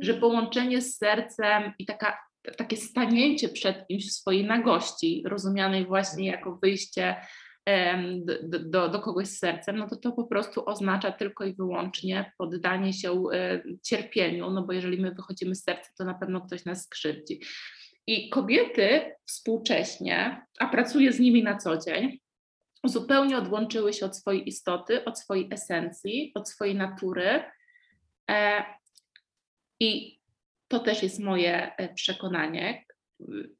[0.00, 0.20] że mm.
[0.20, 6.56] połączenie z sercem i taka takie stanięcie przed kimś w swojej nagości, rozumianej właśnie jako
[6.62, 7.16] wyjście
[8.42, 12.32] do, do, do kogoś z sercem, no to to po prostu oznacza tylko i wyłącznie
[12.38, 16.64] poddanie się e, cierpieniu, no bo jeżeli my wychodzimy z serca, to na pewno ktoś
[16.64, 17.40] nas skrzywdzi.
[18.06, 22.18] I kobiety współcześnie, a pracuję z nimi na co dzień,
[22.84, 27.44] zupełnie odłączyły się od swojej istoty, od swojej esencji, od swojej natury.
[28.30, 28.64] E,
[29.80, 30.19] I
[30.70, 32.84] to też jest moje e, przekonanie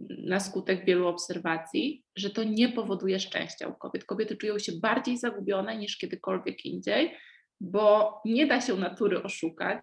[0.08, 4.04] na skutek wielu obserwacji, że to nie powoduje szczęścia u kobiet.
[4.04, 7.16] Kobiety czują się bardziej zagubione niż kiedykolwiek indziej,
[7.60, 9.82] bo nie da się natury oszukać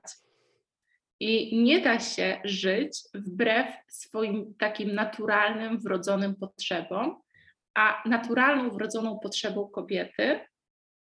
[1.19, 7.21] i nie da się żyć wbrew swoim takim naturalnym, wrodzonym potrzebom,
[7.75, 10.39] a naturalną, wrodzoną potrzebą kobiety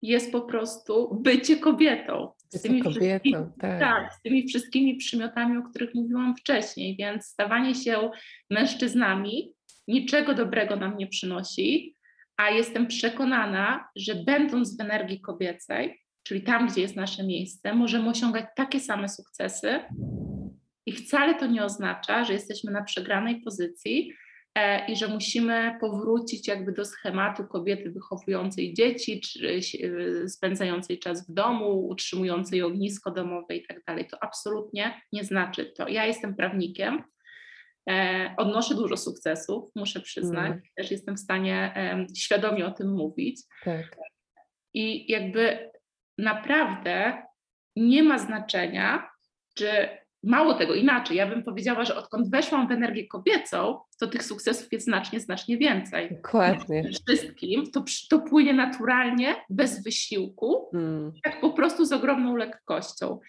[0.09, 2.33] jest po prostu bycie kobietą.
[2.49, 3.81] Z tymi, kobietą, tak.
[3.81, 4.15] tak.
[4.15, 8.11] z tymi wszystkimi przymiotami, o których mówiłam wcześniej, więc stawanie się
[8.51, 9.53] mężczyznami
[9.89, 11.95] niczego dobrego nam nie przynosi,
[12.37, 18.09] a jestem przekonana, że będąc w energii kobiecej, czyli tam, gdzie jest nasze miejsce, możemy
[18.11, 19.81] osiągać takie same sukcesy.
[20.87, 24.13] I wcale to nie oznacza, że jesteśmy na przegranej pozycji,
[24.89, 29.61] i że musimy powrócić jakby do schematu kobiety wychowującej dzieci, czy
[30.25, 34.07] e, spędzającej czas w domu, utrzymującej ognisko domowe i tak dalej.
[34.07, 35.89] To absolutnie nie znaczy to.
[35.89, 37.03] Ja jestem prawnikiem,
[37.91, 40.63] e, odnoszę dużo sukcesów, muszę przyznać, mm.
[40.77, 41.75] też jestem w stanie
[42.17, 43.43] świadomie o tym mówić.
[43.65, 43.97] Tak.
[44.75, 45.71] I jakby
[46.19, 47.23] naprawdę
[47.77, 49.11] nie ma znaczenia,
[49.55, 49.89] czy
[50.27, 54.73] Mało tego, inaczej, ja bym powiedziała, że odkąd weszłam w energię kobiecą, to tych sukcesów
[54.73, 56.11] jest znacznie, znacznie więcej.
[56.11, 56.91] Dokładnie.
[57.09, 61.13] Wszystkim to, to płynie naturalnie, bez wysiłku, hmm.
[61.23, 63.21] tak po prostu z ogromną lekkością.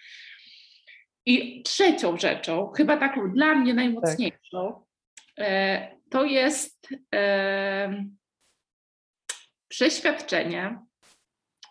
[1.26, 4.84] I trzecią rzeczą, chyba taką dla mnie najmocniejszą,
[5.36, 5.46] tak.
[5.48, 8.04] e, to jest e,
[9.68, 10.78] przeświadczenie,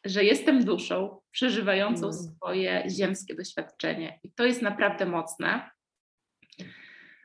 [0.06, 2.13] że jestem duszą przeżywającą mm.
[2.13, 4.20] swoje ziemskie doświadczenie.
[4.24, 5.70] I to jest naprawdę mocne,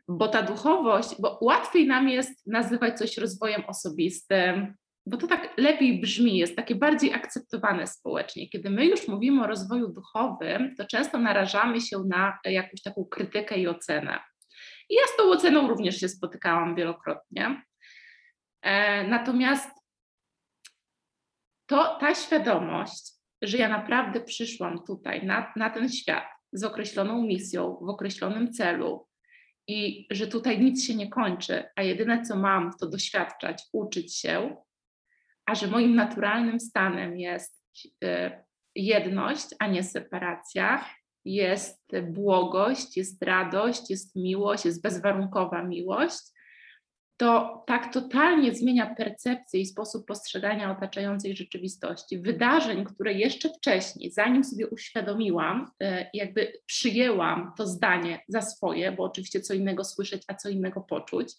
[0.09, 4.75] bo ta duchowość, bo łatwiej nam jest nazywać coś rozwojem osobistym,
[5.07, 8.49] bo to tak lepiej brzmi, jest takie bardziej akceptowane społecznie.
[8.49, 13.57] Kiedy my już mówimy o rozwoju duchowym, to często narażamy się na jakąś taką krytykę
[13.57, 14.21] i ocenę.
[14.89, 17.63] I ja z tą oceną również się spotykałam wielokrotnie.
[18.63, 19.80] E, natomiast
[21.71, 27.77] to ta świadomość, że ja naprawdę przyszłam tutaj na, na ten świat z określoną misją,
[27.81, 29.07] w określonym celu
[29.69, 34.57] i że tutaj nic się nie kończy, a jedyne co mam to doświadczać, uczyć się,
[35.47, 37.65] a że moim naturalnym stanem jest
[38.05, 38.31] y,
[38.75, 40.85] jedność, a nie separacja,
[41.25, 46.21] jest błogość, jest radość, jest miłość, jest bezwarunkowa miłość,
[47.21, 54.45] to tak totalnie zmienia percepcję i sposób postrzegania otaczającej rzeczywistości, wydarzeń, które jeszcze wcześniej, zanim
[54.45, 60.35] sobie uświadomiłam, e, jakby przyjęłam to zdanie za swoje, bo oczywiście co innego słyszeć, a
[60.35, 61.33] co innego poczuć,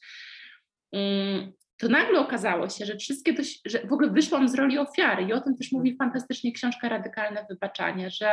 [0.92, 5.24] mm, to nagle okazało się, że wszystkie, to, że w ogóle wyszłam z roli ofiary
[5.24, 8.32] i o tym też mówi fantastycznie książka Radykalne Wybaczanie, że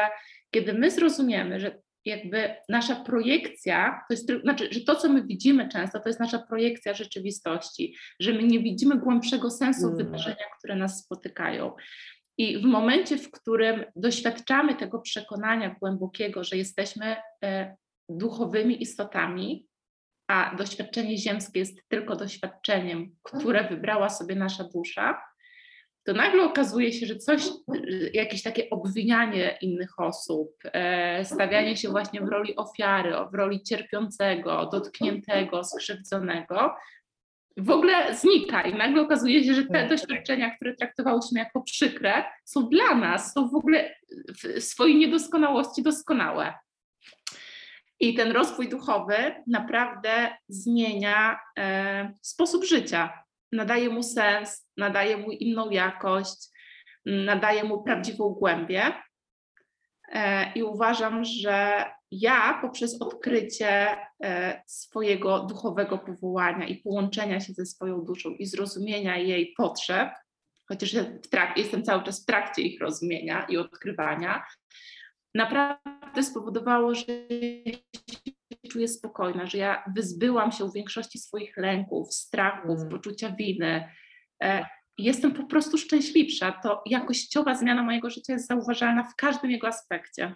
[0.50, 5.68] kiedy my zrozumiemy, że jakby nasza projekcja, to jest, znaczy, że to, co my widzimy
[5.68, 9.96] często, to jest nasza projekcja rzeczywistości, że my nie widzimy głębszego sensu mm.
[9.96, 11.72] wydarzenia, które nas spotykają.
[12.38, 17.76] I w momencie, w którym doświadczamy tego przekonania głębokiego, że jesteśmy e,
[18.08, 19.66] duchowymi istotami,
[20.28, 25.20] a doświadczenie ziemskie jest tylko doświadczeniem, które wybrała sobie nasza dusza,
[26.08, 27.42] to nagle okazuje się, że coś,
[28.12, 34.68] jakieś takie obwinianie innych osób, e, stawianie się właśnie w roli ofiary, w roli cierpiącego,
[34.72, 36.74] dotkniętego, skrzywdzonego,
[37.56, 39.88] w ogóle znika i nagle okazuje się, że te tak.
[39.88, 43.94] doświadczenia, które traktowałyśmy jako przykre, są dla nas, są w ogóle
[44.42, 46.54] w swojej niedoskonałości doskonałe.
[48.00, 49.16] I ten rozwój duchowy
[49.46, 56.48] naprawdę zmienia e, sposób życia nadaje mu sens, nadaje mu inną jakość,
[57.06, 58.92] nadaje mu prawdziwą głębię.
[60.12, 67.66] E, I uważam, że ja poprzez odkrycie e, swojego duchowego powołania i połączenia się ze
[67.66, 70.08] swoją duszą i zrozumienia jej potrzeb,
[70.68, 70.94] chociaż
[71.56, 74.44] jestem cały czas w trakcie ich rozumienia i odkrywania,
[75.34, 77.04] naprawdę spowodowało, że
[78.68, 82.88] czuję spokojna, że ja wyzbyłam się w większości swoich lęków, strachów, mm.
[82.88, 83.88] poczucia winy.
[84.42, 84.66] E,
[84.98, 86.60] jestem po prostu szczęśliwsza.
[86.62, 90.34] To jakościowa zmiana mojego życia jest zauważalna w każdym jego aspekcie.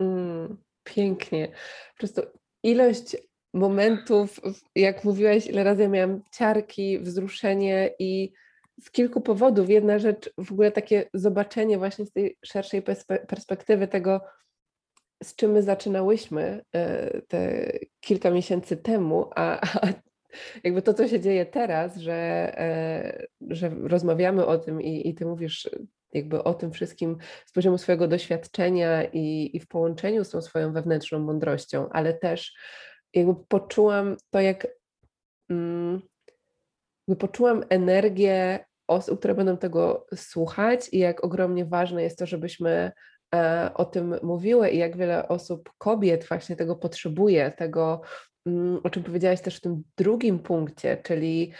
[0.00, 1.48] Mm, pięknie.
[1.92, 2.22] Po prostu
[2.62, 3.16] ilość
[3.54, 4.40] momentów,
[4.74, 8.32] jak mówiłaś, ile razy ja miałam ciarki, wzruszenie i
[8.80, 9.70] z kilku powodów.
[9.70, 12.82] Jedna rzecz, w ogóle takie zobaczenie właśnie z tej szerszej
[13.28, 14.20] perspektywy tego,
[15.22, 19.92] z czym my zaczynałyśmy e, te kilka miesięcy temu, a, a
[20.64, 22.12] jakby to, co się dzieje teraz, że,
[22.58, 25.70] e, że rozmawiamy o tym i, i ty mówisz
[26.12, 30.72] jakby o tym wszystkim z poziomu swojego doświadczenia i, i w połączeniu z tą swoją
[30.72, 32.54] wewnętrzną mądrością, ale też
[33.14, 34.66] jakby poczułam to, jak
[35.50, 36.02] mm,
[37.18, 42.92] poczułam energię osób, które będą tego słuchać i jak ogromnie ważne jest to, żebyśmy
[43.74, 48.00] o tym mówiły i jak wiele osób, kobiet właśnie tego potrzebuje, tego,
[48.46, 51.52] mm, o czym powiedziałaś też w tym drugim punkcie, czyli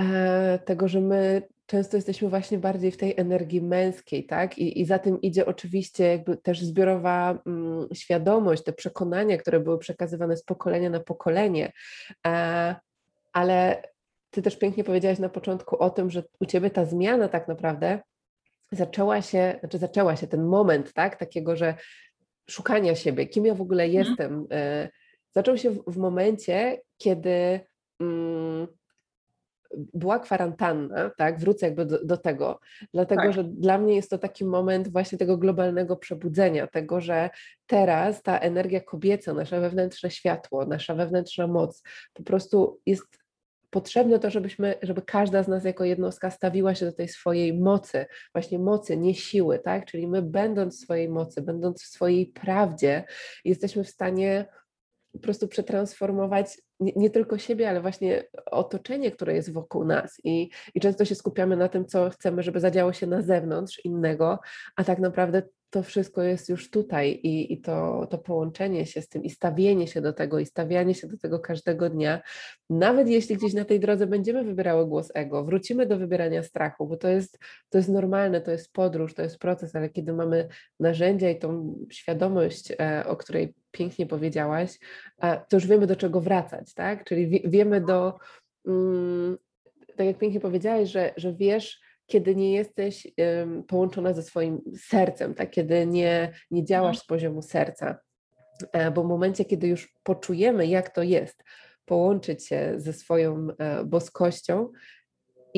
[0.00, 4.58] e, tego, że my często jesteśmy właśnie bardziej w tej energii męskiej, tak?
[4.58, 9.78] I, i za tym idzie oczywiście jakby też zbiorowa mm, świadomość, te przekonania, które były
[9.78, 11.72] przekazywane z pokolenia na pokolenie.
[12.26, 12.74] E,
[13.32, 13.82] ale
[14.30, 18.00] ty też pięknie powiedziałaś na początku o tym, że u ciebie ta zmiana tak naprawdę
[18.72, 21.16] zaczęła się, znaczy zaczęła się ten moment, tak?
[21.16, 21.74] Takiego, że
[22.50, 24.04] szukania siebie, kim ja w ogóle mhm.
[24.04, 24.88] jestem, e,
[25.34, 27.60] zaczął się w, w momencie, kiedy
[28.00, 28.66] mm,
[29.94, 32.60] była kwarantanna, tak, wrócę jakby do, do tego,
[32.94, 33.32] dlatego tak.
[33.32, 37.30] że dla mnie jest to taki moment właśnie tego globalnego przebudzenia, tego, że
[37.66, 41.82] teraz ta energia kobieca, nasze wewnętrzne światło, nasza wewnętrzna moc
[42.14, 43.25] po prostu jest
[43.76, 48.06] potrzebne to, żebyśmy, żeby każda z nas jako jednostka stawiła się do tej swojej mocy,
[48.34, 49.86] właśnie mocy, nie siły, tak?
[49.86, 53.04] Czyli my będąc w swojej mocy, będąc w swojej prawdzie,
[53.44, 54.46] jesteśmy w stanie
[55.12, 60.20] po prostu przetransformować nie, nie, tylko siebie, ale właśnie otoczenie, które jest wokół nas.
[60.24, 64.38] I, I często się skupiamy na tym, co chcemy, żeby zadziało się na zewnątrz innego,
[64.76, 69.08] a tak naprawdę to wszystko jest już tutaj i, i to, to połączenie się z
[69.08, 72.22] tym i stawienie się do tego i stawianie się do tego każdego dnia,
[72.70, 76.96] nawet jeśli gdzieś na tej drodze będziemy wybierały głos ego, wrócimy do wybierania strachu, bo
[76.96, 80.48] to jest, to jest normalne, to jest podróż, to jest proces, ale kiedy mamy
[80.80, 84.78] narzędzia i tą świadomość, e, o której pięknie powiedziałaś,
[85.20, 87.04] to już wiemy do czego wracać, tak?
[87.04, 88.18] Czyli wiemy do,
[88.66, 89.38] mm,
[89.96, 93.06] tak jak pięknie powiedziałaś, że, że wiesz, kiedy nie jesteś
[93.68, 95.50] połączona ze swoim sercem, tak?
[95.50, 97.04] kiedy nie, nie działasz mhm.
[97.04, 97.98] z poziomu serca.
[98.72, 101.44] E, bo w momencie, kiedy już poczujemy, jak to jest,
[101.84, 104.72] połączyć się ze swoją e, boskością,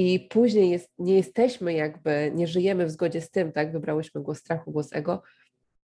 [0.00, 3.72] i później jest, nie jesteśmy jakby, nie żyjemy w zgodzie z tym, tak?
[3.72, 5.22] Wybrałyśmy głos strachu, głos ego,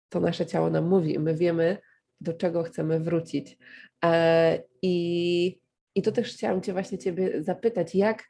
[0.08, 1.78] to nasze ciało nam mówi, my wiemy,
[2.20, 3.58] do czego chcemy wrócić.
[4.04, 5.60] E, I,
[5.94, 8.28] i to też chciałam Cię właśnie Ciebie zapytać, jak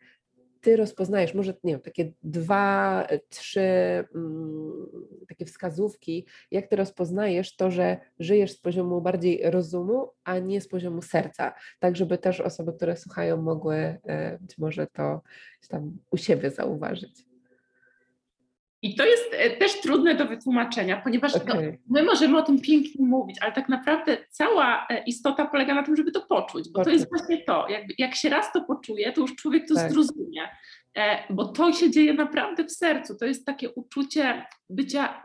[0.62, 3.60] ty rozpoznajesz, może nie wiem, takie dwa, trzy
[4.14, 4.86] mm,
[5.28, 10.68] takie wskazówki, jak ty rozpoznajesz to, że żyjesz z poziomu bardziej rozumu, a nie z
[10.68, 15.20] poziomu serca, tak żeby też osoby, które słuchają, mogły e, być może to
[15.68, 17.31] tam u siebie zauważyć.
[18.82, 21.54] I to jest e, też trudne do wytłumaczenia, ponieważ okay.
[21.54, 25.82] no, my możemy o tym pięknie mówić, ale tak naprawdę cała e, istota polega na
[25.82, 27.68] tym, żeby to poczuć, bo to jest właśnie to.
[27.68, 29.92] Jak, jak się raz to poczuje, to już człowiek to tak.
[29.92, 30.48] zrozumie,
[30.96, 33.18] e, bo to się dzieje naprawdę w sercu.
[33.18, 35.22] To jest takie uczucie bycia.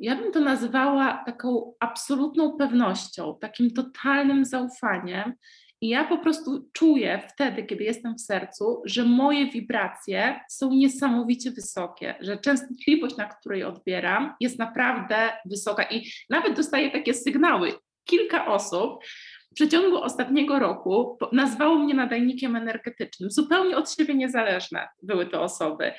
[0.00, 5.32] Ja bym to nazywała taką absolutną pewnością, takim totalnym zaufaniem,
[5.80, 11.50] i ja po prostu czuję wtedy, kiedy jestem w sercu, że moje wibracje są niesamowicie
[11.50, 17.72] wysokie, że częstotliwość, na której odbieram, jest naprawdę wysoka i nawet dostaję takie sygnały.
[18.04, 19.04] Kilka osób
[19.52, 25.92] w przeciągu ostatniego roku nazwało mnie nadajnikiem energetycznym, zupełnie od siebie niezależne były to osoby.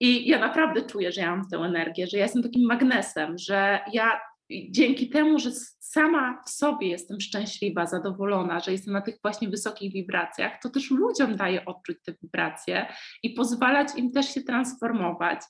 [0.00, 3.80] I ja naprawdę czuję, że ja mam tę energię, że ja jestem takim magnesem, że
[3.92, 4.20] ja
[4.70, 9.92] dzięki temu, że sama w sobie jestem szczęśliwa, zadowolona, że jestem na tych właśnie wysokich
[9.92, 12.86] wibracjach, to też ludziom daje odczuć te wibracje
[13.22, 15.40] i pozwalać im też się transformować.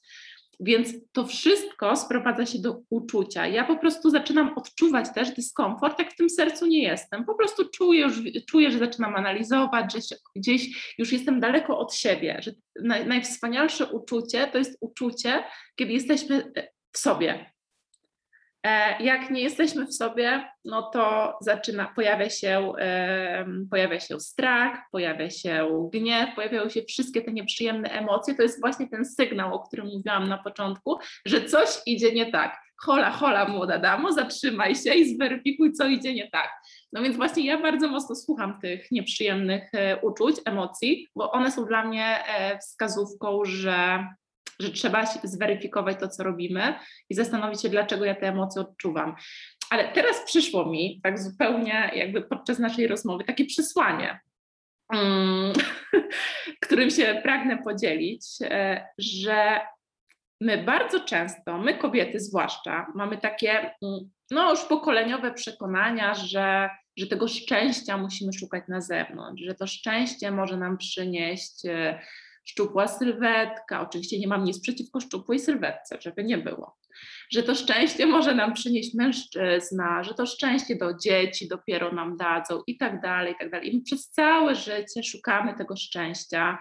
[0.62, 3.46] Więc to wszystko sprowadza się do uczucia.
[3.46, 7.24] Ja po prostu zaczynam odczuwać też dyskomfort, jak w tym sercu nie jestem.
[7.24, 12.36] Po prostu czuję, już, czuję że zaczynam analizować, że gdzieś już jestem daleko od siebie.
[12.42, 12.52] Że
[12.82, 15.44] naj, najwspanialsze uczucie to jest uczucie,
[15.76, 16.52] kiedy jesteśmy
[16.92, 17.52] w sobie,
[19.00, 22.72] jak nie jesteśmy w sobie, no to zaczyna, pojawia się,
[23.70, 28.34] pojawia się strach, pojawia się gniew, pojawiają się wszystkie te nieprzyjemne emocje.
[28.34, 32.60] To jest właśnie ten sygnał, o którym mówiłam na początku, że coś idzie nie tak.
[32.82, 36.50] Hola, hola, młoda damo, zatrzymaj się i zweryfikuj, co idzie nie tak.
[36.92, 41.64] No więc właśnie ja bardzo mocno słucham tych nieprzyjemnych e, uczuć, emocji, bo one są
[41.64, 44.06] dla mnie e, wskazówką, że
[44.60, 46.74] że trzeba zweryfikować to, co robimy
[47.10, 49.16] i zastanowić się, dlaczego ja te emocje odczuwam.
[49.70, 54.20] Ale teraz przyszło mi, tak zupełnie jakby podczas naszej rozmowy, takie przesłanie.
[54.92, 55.52] mm,
[56.64, 59.60] którym się pragnę podzielić, e, że
[60.40, 67.06] my bardzo często, my kobiety zwłaszcza, mamy takie mm, no już pokoleniowe przekonania, że, że
[67.06, 72.00] tego szczęścia musimy szukać na zewnątrz, że to szczęście może nam przynieść e,
[72.44, 73.80] szczupła sylwetka.
[73.80, 76.76] Oczywiście nie mam nic przeciwko szczupłej sylwetce, żeby nie było.
[77.32, 82.62] Że to szczęście może nam przynieść mężczyzna, że to szczęście do dzieci dopiero nam dadzą
[82.66, 83.74] i tak dalej, i tak dalej.
[83.74, 86.58] I my przez całe życie szukamy tego szczęścia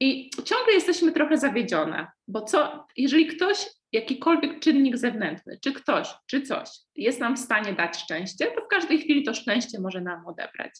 [0.00, 6.42] i ciągle jesteśmy trochę zawiedzione, bo co, jeżeli ktoś, jakikolwiek czynnik zewnętrzny, czy ktoś, czy
[6.42, 10.26] coś jest nam w stanie dać szczęście, to w każdej chwili to szczęście może nam
[10.26, 10.72] odebrać.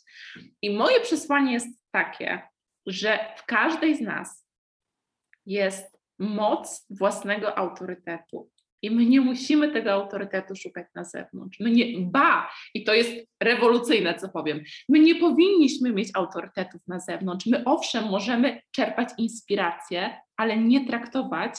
[0.62, 2.42] I moje przesłanie jest takie,
[2.86, 4.46] że w każdej z nas
[5.46, 8.50] jest moc własnego autorytetu.
[8.82, 11.60] I my nie musimy tego autorytetu szukać na zewnątrz.
[11.60, 13.10] My nie, ba, i to jest
[13.42, 14.62] rewolucyjne, co powiem.
[14.88, 17.46] My nie powinniśmy mieć autorytetów na zewnątrz.
[17.46, 21.54] My owszem, możemy czerpać inspirację, ale nie traktować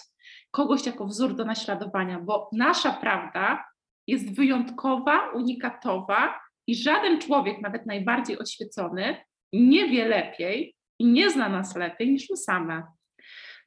[0.52, 3.66] kogoś jako wzór do naśladowania, bo nasza prawda
[4.08, 9.18] jest wyjątkowa, unikatowa i żaden człowiek, nawet najbardziej oświecony,
[9.54, 12.84] nie wie lepiej i nie zna nas lepiej niż my same.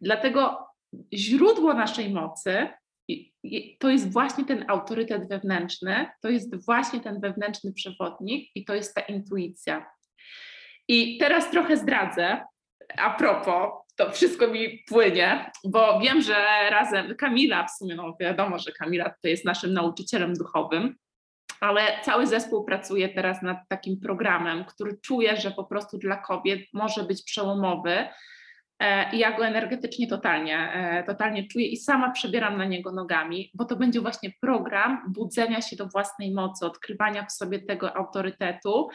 [0.00, 0.66] Dlatego
[1.14, 2.68] źródło naszej mocy
[3.78, 8.94] to jest właśnie ten autorytet wewnętrzny, to jest właśnie ten wewnętrzny przewodnik i to jest
[8.94, 9.86] ta intuicja.
[10.88, 12.44] I teraz trochę zdradzę,
[12.98, 16.34] a propos, to wszystko mi płynie, bo wiem, że
[16.70, 20.96] razem Kamila, w sumie no wiadomo, że Kamila to jest naszym nauczycielem duchowym,
[21.60, 26.60] ale cały zespół pracuje teraz nad takim programem, który czuję, że po prostu dla kobiet
[26.72, 28.08] może być przełomowy.
[28.78, 33.50] E, I ja go energetycznie totalnie, e, totalnie czuję i sama przebieram na niego nogami,
[33.54, 38.88] bo to będzie właśnie program budzenia się do własnej mocy, odkrywania w sobie tego autorytetu.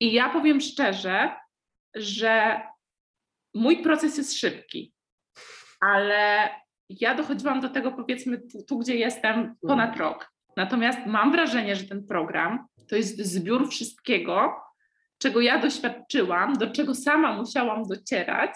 [0.00, 1.36] I ja powiem szczerze,
[1.94, 2.60] że
[3.54, 4.94] mój proces jest szybki,
[5.80, 6.50] ale
[6.88, 10.29] ja dochodziłam do tego powiedzmy tu, tu gdzie jestem ponad rok.
[10.56, 14.54] Natomiast mam wrażenie, że ten program to jest zbiór wszystkiego,
[15.18, 18.50] czego ja doświadczyłam, do czego sama musiałam docierać,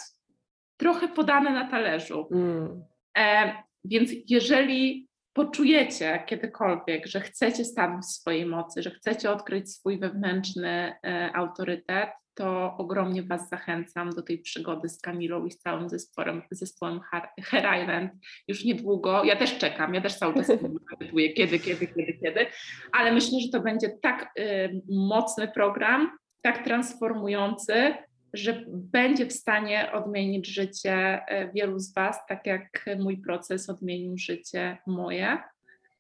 [0.76, 2.28] trochę podane na talerzu.
[2.32, 2.84] Mm.
[3.18, 3.52] E,
[3.84, 10.94] więc jeżeli poczujecie kiedykolwiek, że chcecie stanąć w swojej mocy, że chcecie odkryć swój wewnętrzny
[11.06, 16.42] e, autorytet, to ogromnie Was zachęcam do tej przygody z Kamilą i z całym zespołem,
[16.50, 18.12] zespołem Hair Island
[18.48, 19.24] już niedługo.
[19.24, 20.46] Ja też czekam, ja też cały czas
[20.98, 22.46] pytuję kiedy, kiedy, kiedy, kiedy,
[22.92, 26.10] ale myślę, że to będzie tak y, mocny program,
[26.42, 27.94] tak transformujący,
[28.34, 34.18] że będzie w stanie odmienić życie y, wielu z Was, tak jak mój proces odmienił
[34.18, 35.38] życie moje.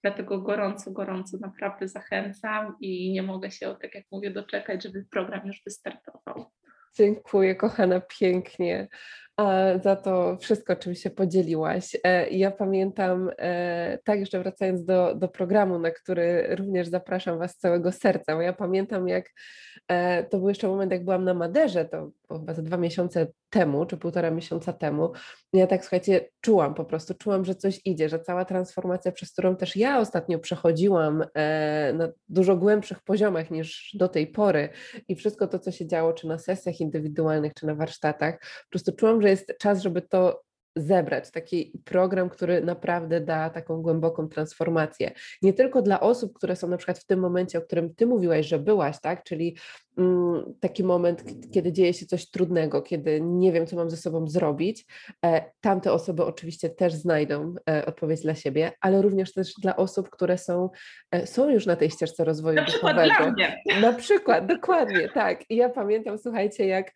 [0.02, 5.46] Dlatego gorąco, gorąco naprawdę zachęcam i nie mogę się, tak jak mówię, doczekać, żeby program
[5.46, 6.46] już wystartował.
[6.96, 8.88] Dziękuję, kochana, pięknie
[9.82, 11.96] za to wszystko, czym się podzieliłaś.
[12.04, 17.50] E, ja pamiętam, e, tak jeszcze wracając do, do programu, na który również zapraszam Was
[17.50, 19.30] z całego serca, bo ja pamiętam, jak
[19.88, 23.86] e, to był jeszcze moment, jak byłam na Maderze, to chyba za dwa miesiące temu,
[23.86, 25.12] czy półtora miesiąca temu,
[25.52, 29.56] ja tak, słuchajcie, czułam po prostu, czułam, że coś idzie, że cała transformacja, przez którą
[29.56, 31.24] też ja ostatnio przechodziłam
[31.94, 34.68] na dużo głębszych poziomach niż do tej pory
[35.08, 38.92] i wszystko to, co się działo, czy na sesjach indywidualnych, czy na warsztatach, po prostu
[38.92, 40.42] czułam, że jest czas, żeby to
[40.76, 45.12] zebrać, taki program, który naprawdę da taką głęboką transformację.
[45.42, 48.46] Nie tylko dla osób, które są na przykład w tym momencie, o którym Ty mówiłaś,
[48.46, 49.24] że byłaś, tak?
[49.24, 49.56] Czyli
[49.98, 54.28] mm, taki moment, kiedy dzieje się coś trudnego, kiedy nie wiem, co mam ze sobą
[54.28, 54.86] zrobić.
[55.24, 60.10] E, tamte osoby oczywiście też znajdą e, odpowiedź dla siebie, ale również też dla osób,
[60.10, 60.70] które są,
[61.10, 63.14] e, są już na tej ścieżce rozwoju na duchowego.
[63.16, 63.58] Dla mnie.
[63.80, 65.50] Na przykład, dokładnie, tak.
[65.50, 66.92] I ja pamiętam, słuchajcie, jak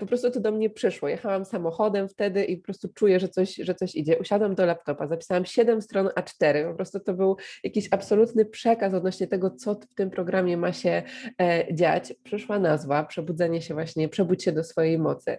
[0.00, 1.08] po prostu to do mnie przyszło.
[1.08, 4.18] Jechałam samochodem wtedy i po prostu czuję, czuję, że coś, że coś idzie.
[4.18, 6.68] Usiadłam do laptopa, zapisałam 7 stron A4.
[6.70, 11.02] Po prostu to był jakiś absolutny przekaz odnośnie tego, co w tym programie ma się
[11.40, 12.14] e, dziać.
[12.24, 15.38] Przyszła nazwa, przebudzenie się właśnie, przebudź się do swojej mocy.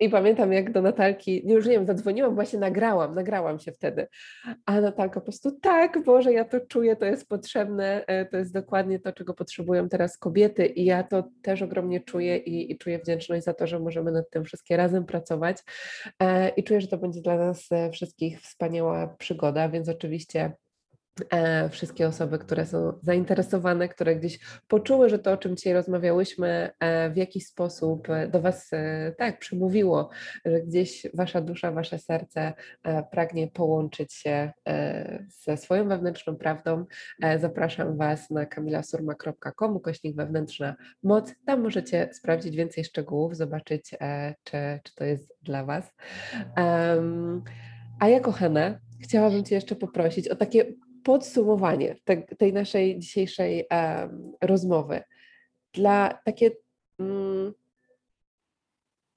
[0.00, 4.06] I pamiętam, jak do Natalki, już nie wiem, zadzwoniłam, właśnie nagrałam, nagrałam się wtedy.
[4.66, 8.52] A Natalka po prostu, tak, Boże, ja to czuję, to jest potrzebne, e, to jest
[8.52, 12.98] dokładnie to, czego potrzebują teraz kobiety i ja to też ogromnie czuję i, i czuję
[12.98, 15.58] wdzięczność za to, że możemy nad tym wszystkie razem pracować
[16.22, 20.52] e, i czuję, że to będzie dla nas e, wszystkich wspaniała przygoda, więc oczywiście
[21.70, 24.38] wszystkie osoby, które są zainteresowane, które gdzieś
[24.68, 28.70] poczuły, że to, o czym dzisiaj rozmawiałyśmy, e, w jakiś sposób e, do Was
[29.18, 30.10] tak przemówiło,
[30.44, 32.52] że gdzieś Wasza dusza, Wasze serce
[33.10, 34.52] pragnie połączyć się
[35.44, 36.84] ze swoją wewnętrzną prawdą.
[37.38, 41.34] Zapraszam Was na kamilasurma.com, kośnik wewnętrzna moc.
[41.46, 43.90] Tam możecie sprawdzić więcej szczegółów, zobaczyć,
[44.44, 45.94] czy, czy to jest dla Was.
[48.00, 50.64] A ja, kochana, chciałabym Cię jeszcze poprosić o takie
[51.06, 55.02] podsumowanie te, tej naszej dzisiejszej um, rozmowy.
[55.72, 56.50] Dla takie.
[56.98, 57.54] Um,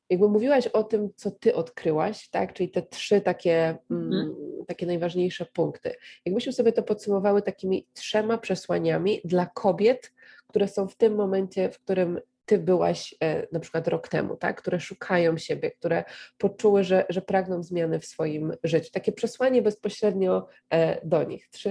[0.09, 2.53] jakby mówiłaś o tym, co ty odkryłaś, tak?
[2.53, 4.35] Czyli te trzy takie, um,
[4.67, 5.95] takie najważniejsze punkty.
[6.25, 10.13] Jakbyśmy sobie to podsumowały takimi trzema przesłaniami dla kobiet,
[10.47, 12.19] które są w tym momencie, w którym
[12.49, 14.61] ty byłaś e, na przykład rok temu, tak?
[14.61, 16.03] które szukają siebie, które
[16.37, 18.91] poczuły, że, że pragną zmiany w swoim życiu.
[18.91, 21.49] Takie przesłanie bezpośrednio e, do nich.
[21.49, 21.69] Trzy,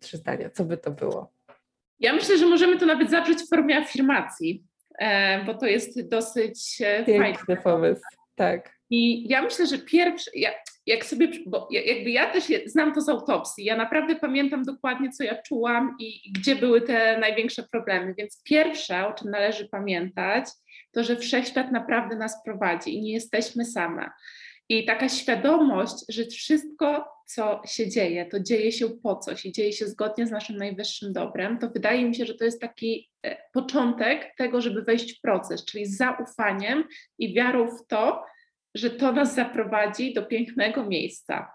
[0.00, 0.50] trzy zdania.
[0.50, 1.32] Co by to było?
[2.00, 4.64] Ja myślę, że możemy to nawet zawrzeć w formie afirmacji,
[4.98, 8.02] e, bo to jest dosyć Piękny fajny pomysł.
[8.34, 8.78] Tak.
[8.90, 10.50] I ja myślę, że pierwszy, ja,
[10.88, 15.24] jak sobie, bo jakby ja też znam to z autopsji, ja naprawdę pamiętam dokładnie, co
[15.24, 18.14] ja czułam i, i gdzie były te największe problemy.
[18.18, 20.44] Więc pierwsze, o czym należy pamiętać,
[20.92, 24.10] to, że wszechświat naprawdę nas prowadzi i nie jesteśmy same.
[24.68, 29.72] I taka świadomość, że wszystko, co się dzieje, to dzieje się po coś i dzieje
[29.72, 33.36] się zgodnie z naszym najwyższym dobrem, to wydaje mi się, że to jest taki e,
[33.52, 36.84] początek tego, żeby wejść w proces, czyli z zaufaniem
[37.18, 38.24] i wiarą w to,
[38.78, 41.50] że to nas zaprowadzi do pięknego miejsca.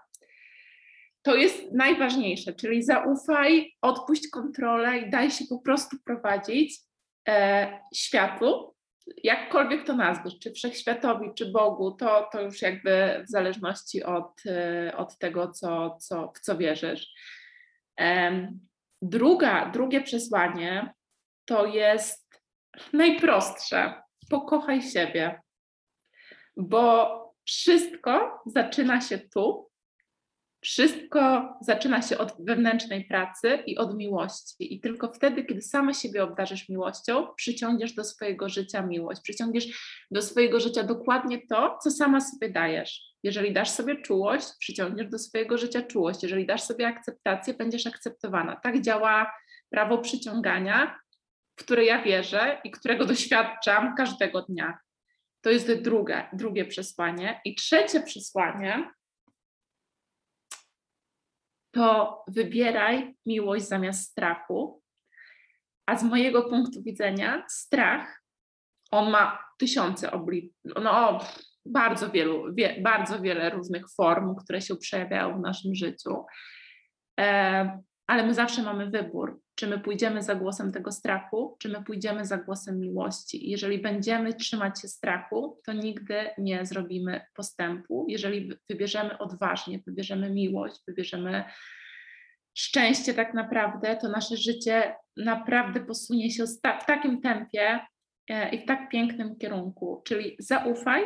[1.22, 6.80] To jest najważniejsze, czyli zaufaj, odpuść kontrolę i daj się po prostu prowadzić
[7.28, 8.74] e, światu,
[9.24, 14.96] jakkolwiek to nazwiesz, czy wszechświatowi, czy Bogu, to, to już jakby w zależności od, e,
[14.96, 17.06] od tego, co, co, w co wierzysz.
[18.00, 18.48] E,
[19.02, 20.94] druga, drugie przesłanie
[21.44, 22.40] to jest
[22.92, 24.02] najprostsze.
[24.30, 25.40] Pokochaj siebie
[26.56, 29.70] bo wszystko zaczyna się tu,
[30.64, 34.74] wszystko zaczyna się od wewnętrznej pracy i od miłości.
[34.74, 39.66] I tylko wtedy, kiedy sama siebie obdarzysz miłością, przyciągniesz do swojego życia miłość, przyciągniesz
[40.10, 43.14] do swojego życia dokładnie to, co sama sobie dajesz.
[43.22, 46.22] Jeżeli dasz sobie czułość, przyciągniesz do swojego życia czułość.
[46.22, 48.56] Jeżeli dasz sobie akceptację, będziesz akceptowana.
[48.56, 49.32] Tak działa
[49.70, 50.98] prawo przyciągania,
[51.56, 54.78] w które ja wierzę i którego doświadczam każdego dnia.
[55.44, 57.40] To jest drugie, drugie przesłanie.
[57.44, 58.90] I trzecie przesłanie
[61.70, 64.82] to wybieraj miłość zamiast strachu.
[65.86, 68.22] A z mojego punktu widzenia strach,
[68.90, 71.18] on ma tysiące obli, no
[71.66, 76.24] bardzo wielu, wie, bardzo wiele różnych form, które się przejawiają w naszym życiu.
[77.20, 81.84] E, ale my zawsze mamy wybór, czy my pójdziemy za głosem tego strachu, czy my
[81.84, 83.50] pójdziemy za głosem miłości.
[83.50, 88.06] Jeżeli będziemy trzymać się strachu, to nigdy nie zrobimy postępu.
[88.08, 91.44] Jeżeli wybierzemy odważnie, wybierzemy miłość, wybierzemy
[92.54, 97.80] szczęście tak naprawdę, to nasze życie naprawdę posunie się w takim tempie
[98.30, 100.02] e, i w tak pięknym kierunku.
[100.06, 101.04] Czyli zaufaj,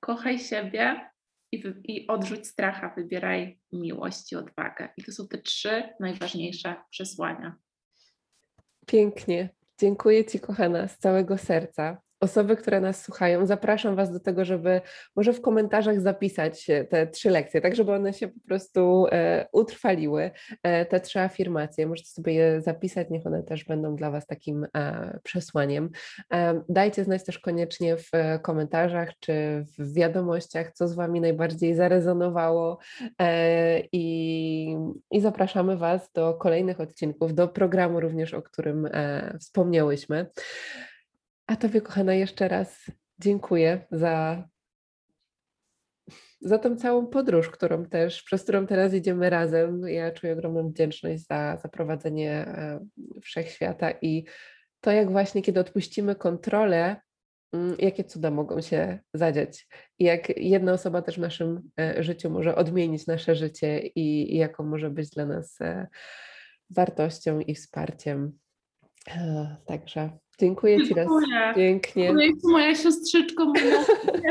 [0.00, 1.10] kochaj siebie,
[1.52, 4.88] i, i odrzuć stracha, wybieraj miłość i odwagę.
[4.96, 7.56] I to są te trzy najważniejsze przesłania.
[8.86, 9.48] Pięknie.
[9.78, 14.80] Dziękuję Ci, kochana, z całego serca osoby, które nas słuchają, zapraszam Was do tego, żeby
[15.16, 20.30] może w komentarzach zapisać te trzy lekcje, tak żeby one się po prostu e, utrwaliły,
[20.62, 21.86] e, te trzy afirmacje.
[21.86, 25.90] Możecie sobie je zapisać, niech one też będą dla Was takim e, przesłaniem.
[26.32, 28.10] E, dajcie znać też koniecznie w
[28.42, 32.78] komentarzach czy w wiadomościach, co z Wami najbardziej zarezonowało
[33.20, 34.76] e, i,
[35.10, 40.26] i zapraszamy Was do kolejnych odcinków, do programu również, o którym e, wspomniałyśmy.
[41.46, 44.48] A Tobie, kochana, jeszcze raz dziękuję za,
[46.40, 49.88] za tą całą podróż, którą też, przez którą teraz idziemy razem.
[49.88, 52.86] Ja czuję ogromną wdzięczność za, za prowadzenie e,
[53.22, 54.24] wszechświata i
[54.80, 56.96] to, jak właśnie, kiedy odpuścimy kontrolę,
[57.52, 59.68] mm, jakie cuda mogą się zadziać.
[59.98, 64.64] Jak jedna osoba też w naszym e, życiu może odmienić nasze życie i, i jaką
[64.64, 65.86] może być dla nas e,
[66.70, 68.38] wartością i wsparciem.
[69.66, 71.08] Także Dziękuję Ci raz
[71.54, 72.06] pięknie.
[72.06, 73.52] Dziękuję moja siostrzyczko,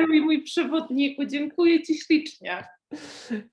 [0.07, 1.25] mój, mój przewodniku.
[1.25, 2.67] Dziękuję Ci ślicznie.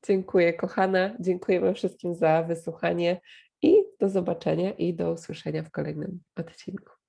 [0.07, 3.21] Dziękuję kochana, dziękujemy wszystkim za wysłuchanie
[3.63, 7.02] i do zobaczenia i do usłyszenia w kolejnym odcinku.